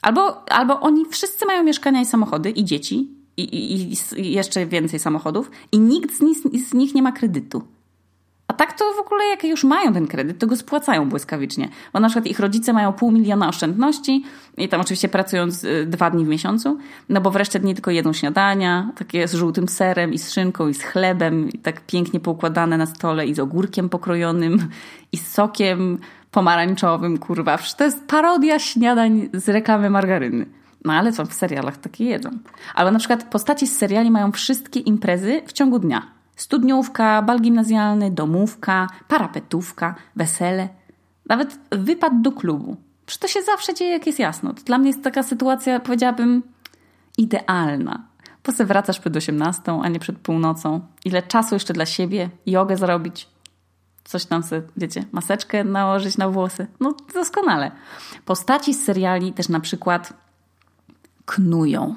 Albo, 0.01 0.49
albo 0.49 0.79
oni 0.79 1.05
wszyscy 1.05 1.45
mają 1.45 1.63
mieszkania 1.63 2.01
i 2.01 2.05
samochody 2.05 2.49
i 2.49 2.65
dzieci 2.65 3.09
i, 3.37 3.43
i, 3.43 3.93
i 4.21 4.31
jeszcze 4.31 4.65
więcej 4.65 4.99
samochodów 4.99 5.51
i 5.71 5.79
nikt 5.79 6.13
z 6.15 6.21
nich, 6.21 6.37
z 6.69 6.73
nich 6.73 6.95
nie 6.95 7.01
ma 7.01 7.11
kredytu. 7.11 7.63
A 8.51 8.53
tak 8.53 8.73
to 8.73 8.85
w 8.93 8.99
ogóle 8.99 9.25
jak 9.25 9.43
już 9.43 9.63
mają 9.63 9.93
ten 9.93 10.07
kredyt, 10.07 10.39
to 10.39 10.47
go 10.47 10.55
spłacają 10.55 11.09
błyskawicznie. 11.09 11.69
Bo 11.93 11.99
na 11.99 12.07
przykład 12.07 12.27
ich 12.27 12.39
rodzice 12.39 12.73
mają 12.73 12.93
pół 12.93 13.11
miliona 13.11 13.49
oszczędności 13.49 14.23
i 14.57 14.69
tam 14.69 14.81
oczywiście 14.81 15.09
pracując 15.09 15.63
y, 15.63 15.85
dwa 15.85 16.09
dni 16.09 16.25
w 16.25 16.27
miesiącu, 16.27 16.77
no 17.09 17.21
bo 17.21 17.31
wreszcie 17.31 17.59
dni 17.59 17.73
tylko 17.73 17.91
jedzą 17.91 18.13
śniadania, 18.13 18.91
takie 18.97 19.27
z 19.27 19.33
żółtym 19.33 19.67
serem 19.67 20.13
i 20.13 20.19
z 20.19 20.33
szynką 20.33 20.67
i 20.67 20.73
z 20.73 20.81
chlebem 20.83 21.49
i 21.49 21.57
tak 21.57 21.81
pięknie 21.81 22.19
poukładane 22.19 22.77
na 22.77 22.85
stole 22.85 23.25
i 23.25 23.33
z 23.33 23.39
ogórkiem 23.39 23.89
pokrojonym 23.89 24.67
i 25.11 25.17
z 25.17 25.27
sokiem 25.27 25.97
pomarańczowym, 26.31 27.17
kurwa. 27.17 27.57
To 27.77 27.83
jest 27.83 28.07
parodia 28.07 28.59
śniadań 28.59 29.29
z 29.33 29.49
reklamy 29.49 29.89
margaryny. 29.89 30.45
No 30.85 30.93
ale 30.93 31.11
co, 31.11 31.25
w 31.25 31.33
serialach 31.33 31.77
takie 31.77 32.05
jedzą. 32.05 32.29
Albo 32.75 32.91
na 32.91 32.99
przykład 32.99 33.23
postaci 33.23 33.67
z 33.67 33.77
seriali 33.77 34.11
mają 34.11 34.31
wszystkie 34.31 34.79
imprezy 34.79 35.41
w 35.45 35.53
ciągu 35.53 35.79
dnia. 35.79 36.01
Studniówka, 36.35 37.21
bal 37.21 37.39
gimnazjalny, 37.39 38.11
domówka, 38.11 38.87
parapetówka, 39.07 39.95
wesele. 40.15 40.69
Nawet 41.29 41.59
wypad 41.71 42.21
do 42.21 42.31
klubu. 42.31 42.77
Przecież 43.05 43.19
to 43.19 43.39
się 43.39 43.45
zawsze 43.45 43.73
dzieje, 43.73 43.91
jak 43.91 44.07
jest 44.07 44.19
jasno. 44.19 44.53
To 44.53 44.63
dla 44.63 44.77
mnie 44.77 44.87
jest 44.87 45.03
taka 45.03 45.23
sytuacja, 45.23 45.79
powiedziałabym, 45.79 46.43
idealna. 47.17 48.03
Po 48.43 48.51
se 48.51 48.65
wracasz 48.65 48.99
przed 48.99 49.15
18, 49.15 49.79
a 49.83 49.89
nie 49.89 49.99
przed 49.99 50.17
północą. 50.17 50.81
Ile 51.05 51.21
czasu 51.23 51.55
jeszcze 51.55 51.73
dla 51.73 51.85
siebie, 51.85 52.29
jogę 52.45 52.77
zrobić, 52.77 53.27
coś 54.03 54.25
tam 54.25 54.43
sobie, 54.43 54.61
wiecie, 54.77 55.05
maseczkę 55.11 55.63
nałożyć 55.63 56.17
na 56.17 56.29
włosy. 56.29 56.67
No 56.79 56.95
doskonale. 57.13 57.71
Postaci 58.25 58.73
z 58.73 58.83
seriali 58.83 59.33
też 59.33 59.49
na 59.49 59.59
przykład 59.59 60.13
knują. 61.25 61.95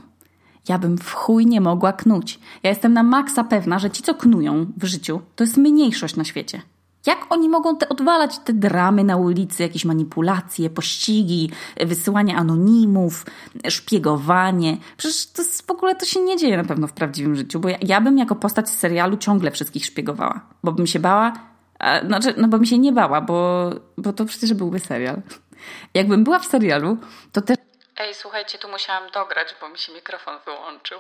Ja 0.69 0.79
bym 0.79 0.99
w 0.99 1.13
chuj 1.13 1.47
nie 1.47 1.61
mogła 1.61 1.93
knuć. 1.93 2.41
Ja 2.63 2.71
jestem 2.71 2.93
na 2.93 3.03
maksa 3.03 3.45
pewna, 3.45 3.79
że 3.79 3.91
ci, 3.91 4.03
co 4.03 4.15
knują 4.15 4.67
w 4.77 4.85
życiu, 4.85 5.21
to 5.37 5.45
jest 5.45 5.57
mniejszość 5.57 6.17
na 6.17 6.25
świecie. 6.25 6.63
Jak 7.07 7.27
oni 7.31 7.49
mogą 7.49 7.77
te, 7.77 7.89
odwalać 7.89 8.39
te 8.39 8.53
dramy 8.53 9.05
na 9.05 9.17
ulicy, 9.17 9.63
jakieś 9.63 9.85
manipulacje, 9.85 10.71
pościgi, 10.71 11.51
wysyłanie 11.87 12.37
anonimów, 12.37 13.27
szpiegowanie? 13.69 14.77
Przecież 14.97 15.27
to 15.27 15.43
jest, 15.43 15.67
w 15.67 15.71
ogóle 15.71 15.95
to 15.95 16.07
się 16.07 16.21
nie 16.21 16.37
dzieje 16.37 16.57
na 16.57 16.65
pewno 16.65 16.87
w 16.87 16.93
prawdziwym 16.93 17.37
życiu, 17.37 17.61
bo 17.61 17.69
ja, 17.69 17.79
ja 17.83 18.01
bym 18.01 18.19
jako 18.19 18.35
postać 18.35 18.71
z 18.71 18.79
serialu 18.79 19.17
ciągle 19.17 19.51
wszystkich 19.51 19.87
szpiegowała, 19.87 20.41
bo 20.63 20.73
bym 20.73 20.87
się 20.87 21.01
bała, 21.01 21.33
a, 21.85 22.07
znaczy, 22.07 22.35
no 22.37 22.49
bo 22.49 22.59
mi 22.59 22.67
się 22.67 22.79
nie 22.79 22.93
bała, 22.93 23.21
bo, 23.21 23.71
bo 23.99 24.13
to 24.13 24.25
przecież 24.25 24.55
byłby 24.55 24.79
serial. 24.81 25.23
Jakbym 25.95 26.25
była 26.25 26.39
w 26.39 26.47
serialu, 26.47 26.99
to 27.33 27.41
też... 27.41 27.57
Ej, 27.97 28.15
słuchajcie, 28.15 28.59
tu 28.59 28.69
musiałam 28.69 29.11
dograć, 29.15 29.55
bo 29.61 29.69
mi 29.69 29.79
się 29.79 29.93
mikrofon 29.93 30.35
wyłączył. 30.45 30.99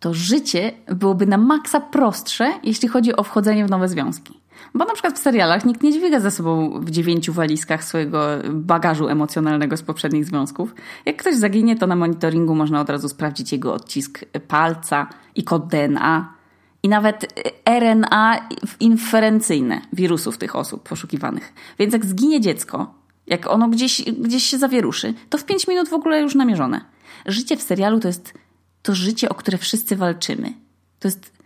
to 0.00 0.14
życie 0.14 0.72
byłoby 0.86 1.26
na 1.26 1.38
maksa 1.38 1.80
prostsze, 1.80 2.52
jeśli 2.62 2.88
chodzi 2.88 3.16
o 3.16 3.22
wchodzenie 3.22 3.66
w 3.66 3.70
nowe 3.70 3.88
związki. 3.88 4.40
Bo 4.74 4.84
na 4.84 4.92
przykład 4.92 5.18
w 5.18 5.22
serialach 5.22 5.64
nikt 5.64 5.82
nie 5.82 5.92
dźwiga 5.92 6.20
ze 6.20 6.30
sobą 6.30 6.80
w 6.80 6.90
dziewięciu 6.90 7.32
walizkach 7.32 7.84
swojego 7.84 8.26
bagażu 8.50 9.08
emocjonalnego 9.08 9.76
z 9.76 9.82
poprzednich 9.82 10.24
związków. 10.24 10.74
Jak 11.06 11.16
ktoś 11.16 11.36
zaginie, 11.36 11.76
to 11.76 11.86
na 11.86 11.96
monitoringu 11.96 12.54
można 12.54 12.80
od 12.80 12.90
razu 12.90 13.08
sprawdzić 13.08 13.52
jego 13.52 13.74
odcisk 13.74 14.24
palca 14.48 15.06
i 15.34 15.44
kod 15.44 15.68
DNA. 15.68 16.37
I 16.82 16.88
nawet 16.88 17.42
RNA 17.64 18.48
inferencyjne 18.80 19.80
wirusów 19.92 20.38
tych 20.38 20.56
osób 20.56 20.88
poszukiwanych. 20.88 21.52
Więc 21.78 21.92
jak 21.92 22.06
zginie 22.06 22.40
dziecko, 22.40 22.94
jak 23.26 23.46
ono 23.46 23.68
gdzieś, 23.68 24.02
gdzieś 24.02 24.42
się 24.44 24.58
zawieruszy, 24.58 25.14
to 25.30 25.38
w 25.38 25.44
pięć 25.44 25.68
minut 25.68 25.88
w 25.88 25.92
ogóle 25.92 26.20
już 26.20 26.34
namierzone. 26.34 26.80
Życie 27.26 27.56
w 27.56 27.62
serialu 27.62 28.00
to 28.00 28.08
jest 28.08 28.34
to 28.82 28.94
życie, 28.94 29.28
o 29.28 29.34
które 29.34 29.58
wszyscy 29.58 29.96
walczymy. 29.96 30.52
To 30.98 31.08
jest 31.08 31.38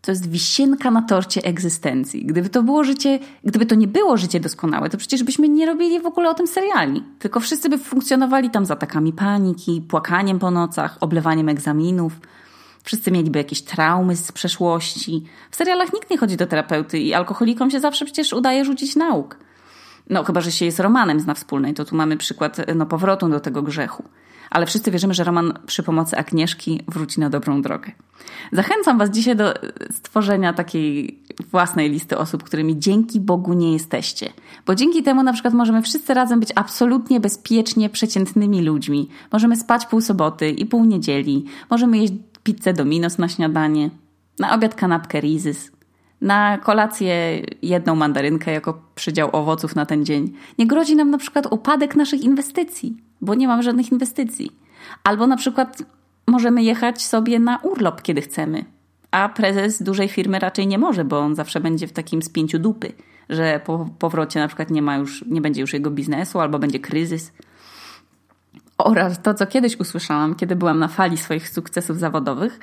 to 0.00 0.12
jest 0.12 0.30
wisienka 0.30 0.90
na 0.90 1.02
torcie 1.02 1.42
egzystencji. 1.44 2.26
Gdyby 2.26 2.48
to 2.48 2.62
było 2.62 2.84
życie, 2.84 3.18
gdyby 3.44 3.66
to 3.66 3.74
nie 3.74 3.88
było 3.88 4.16
życie 4.16 4.40
doskonałe, 4.40 4.90
to 4.90 4.98
przecież 4.98 5.22
byśmy 5.22 5.48
nie 5.48 5.66
robili 5.66 6.00
w 6.00 6.06
ogóle 6.06 6.30
o 6.30 6.34
tym 6.34 6.46
seriali. 6.46 7.04
Tylko 7.18 7.40
wszyscy 7.40 7.68
by 7.68 7.78
funkcjonowali 7.78 8.50
tam 8.50 8.66
z 8.66 8.70
atakami 8.70 9.12
paniki, 9.12 9.82
płakaniem 9.88 10.38
po 10.38 10.50
nocach, 10.50 10.96
oblewaniem 11.00 11.48
egzaminów. 11.48 12.20
Wszyscy 12.82 13.10
mieliby 13.10 13.38
jakieś 13.38 13.62
traumy 13.62 14.16
z 14.16 14.32
przeszłości. 14.32 15.24
W 15.50 15.56
serialach 15.56 15.92
nikt 15.92 16.10
nie 16.10 16.18
chodzi 16.18 16.36
do 16.36 16.46
terapeuty 16.46 16.98
i 16.98 17.14
alkoholikom 17.14 17.70
się 17.70 17.80
zawsze 17.80 18.04
przecież 18.04 18.32
udaje 18.32 18.64
rzucić 18.64 18.96
nauk. 18.96 19.36
No, 20.10 20.24
chyba, 20.24 20.40
że 20.40 20.52
się 20.52 20.64
jest 20.64 20.80
Romanem 20.80 21.20
z 21.20 21.26
na 21.26 21.34
wspólnej, 21.34 21.74
to 21.74 21.84
tu 21.84 21.96
mamy 21.96 22.16
przykład 22.16 22.56
no, 22.74 22.86
powrotu 22.86 23.28
do 23.28 23.40
tego 23.40 23.62
grzechu 23.62 24.04
ale 24.50 24.66
wszyscy 24.66 24.90
wierzymy, 24.90 25.14
że 25.14 25.24
Roman 25.24 25.58
przy 25.66 25.82
pomocy 25.82 26.16
Agnieszki 26.16 26.80
wróci 26.88 27.20
na 27.20 27.30
dobrą 27.30 27.62
drogę. 27.62 27.92
Zachęcam 28.52 28.98
Was 28.98 29.10
dzisiaj 29.10 29.36
do 29.36 29.54
stworzenia 29.90 30.52
takiej 30.52 31.18
własnej 31.50 31.90
listy 31.90 32.18
osób, 32.18 32.42
którymi 32.42 32.78
dzięki 32.78 33.20
Bogu 33.20 33.52
nie 33.52 33.72
jesteście. 33.72 34.32
Bo 34.66 34.74
dzięki 34.74 35.02
temu 35.02 35.22
na 35.22 35.32
przykład 35.32 35.54
możemy 35.54 35.82
wszyscy 35.82 36.14
razem 36.14 36.40
być 36.40 36.48
absolutnie 36.54 37.20
bezpiecznie 37.20 37.90
przeciętnymi 37.90 38.62
ludźmi. 38.62 39.08
Możemy 39.32 39.56
spać 39.56 39.86
pół 39.86 40.00
soboty 40.00 40.50
i 40.50 40.66
pół 40.66 40.84
niedzieli. 40.84 41.44
Możemy 41.70 41.98
jeść 41.98 42.12
pizzę 42.42 42.74
Domino's 42.74 43.18
na 43.18 43.28
śniadanie. 43.28 43.90
Na 44.38 44.54
obiad 44.54 44.74
kanapkę 44.74 45.20
Rizys. 45.20 45.72
Na 46.20 46.58
kolację 46.58 47.42
jedną 47.62 47.94
mandarynkę 47.94 48.52
jako 48.52 48.82
przydział 48.94 49.28
owoców 49.32 49.76
na 49.76 49.86
ten 49.86 50.04
dzień. 50.04 50.32
Nie 50.58 50.66
grozi 50.66 50.96
nam 50.96 51.10
na 51.10 51.18
przykład 51.18 51.52
upadek 51.52 51.96
naszych 51.96 52.22
inwestycji 52.22 53.10
bo 53.20 53.34
nie 53.34 53.48
mamy 53.48 53.62
żadnych 53.62 53.92
inwestycji. 53.92 54.50
Albo 55.04 55.26
na 55.26 55.36
przykład 55.36 55.82
możemy 56.26 56.62
jechać 56.62 57.02
sobie 57.02 57.38
na 57.38 57.58
urlop, 57.58 58.02
kiedy 58.02 58.20
chcemy, 58.20 58.64
a 59.10 59.28
prezes 59.28 59.82
dużej 59.82 60.08
firmy 60.08 60.38
raczej 60.38 60.66
nie 60.66 60.78
może, 60.78 61.04
bo 61.04 61.18
on 61.18 61.34
zawsze 61.34 61.60
będzie 61.60 61.86
w 61.86 61.92
takim 61.92 62.22
spięciu 62.22 62.58
dupy, 62.58 62.92
że 63.28 63.60
po 63.64 63.88
powrocie 63.98 64.40
na 64.40 64.46
przykład 64.46 64.70
nie 64.70 64.82
ma 64.82 64.96
już, 64.96 65.24
nie 65.26 65.40
będzie 65.40 65.60
już 65.60 65.72
jego 65.72 65.90
biznesu 65.90 66.40
albo 66.40 66.58
będzie 66.58 66.80
kryzys. 66.80 67.32
Oraz 68.84 69.22
to, 69.22 69.34
co 69.34 69.46
kiedyś 69.46 69.80
usłyszałam, 69.80 70.34
kiedy 70.34 70.56
byłam 70.56 70.78
na 70.78 70.88
fali 70.88 71.16
swoich 71.16 71.48
sukcesów 71.48 71.98
zawodowych, 71.98 72.58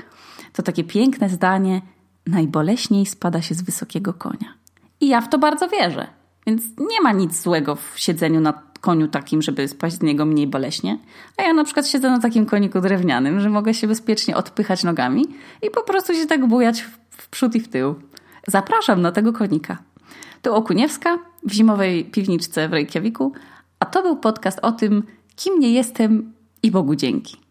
to 0.54 0.64
takie 0.64 0.84
piękne 0.84 1.30
zdanie: 1.30 1.82
najboleśniej 2.28 3.06
spada 3.06 3.42
się 3.42 3.56
z 3.56 3.62
wysokiego 3.62 4.14
konia. 4.14 4.54
I 5.02 5.08
ja 5.08 5.22
w 5.22 5.30
to 5.30 5.40
bardzo 5.40 5.68
wierzę. 5.68 6.08
Więc 6.48 6.64
nie 6.78 7.02
ma 7.02 7.12
nic 7.12 7.42
złego 7.42 7.76
w 7.76 7.94
siedzeniu 7.96 8.42
na 8.42 8.54
koniu 8.82 9.08
takim, 9.08 9.42
żeby 9.42 9.68
spaść 9.68 9.96
z 9.96 10.02
niego 10.02 10.26
mniej 10.26 10.48
boleśnie. 10.48 10.98
A 11.38 11.44
ja 11.44 11.54
na 11.54 11.64
przykład 11.64 11.88
siedzę 11.88 12.10
na 12.10 12.20
takim 12.20 12.46
koniku 12.46 12.82
drewnianym, 12.82 13.40
że 13.40 13.50
mogę 13.50 13.74
się 13.74 13.88
bezpiecznie 13.88 14.36
odpychać 14.36 14.84
nogami 14.84 15.26
i 15.62 15.70
po 15.70 15.84
prostu 15.84 16.14
się 16.14 16.26
tak 16.26 16.48
bujać 16.48 16.82
w 17.12 17.30
przód 17.30 17.56
i 17.56 17.60
w 17.60 17.68
tył. 17.68 17.96
Zapraszam 18.48 19.02
na 19.02 19.12
tego 19.12 19.34
konika. 19.34 19.78
To 20.42 20.56
Okuniewska 20.56 21.20
w 21.44 21.52
zimowej 21.52 22.06
piwniczce 22.06 22.70
w 22.70 22.74
Reykjaviku, 22.74 23.34
a 23.80 23.86
to 23.86 24.02
był 24.02 24.18
podcast 24.18 24.60
o 24.62 24.72
tym, 24.72 25.04
kim 25.38 25.60
nie 25.60 25.72
jestem 25.72 26.34
i 26.64 26.72
Bogu 26.72 26.96
dzięki. 26.96 27.47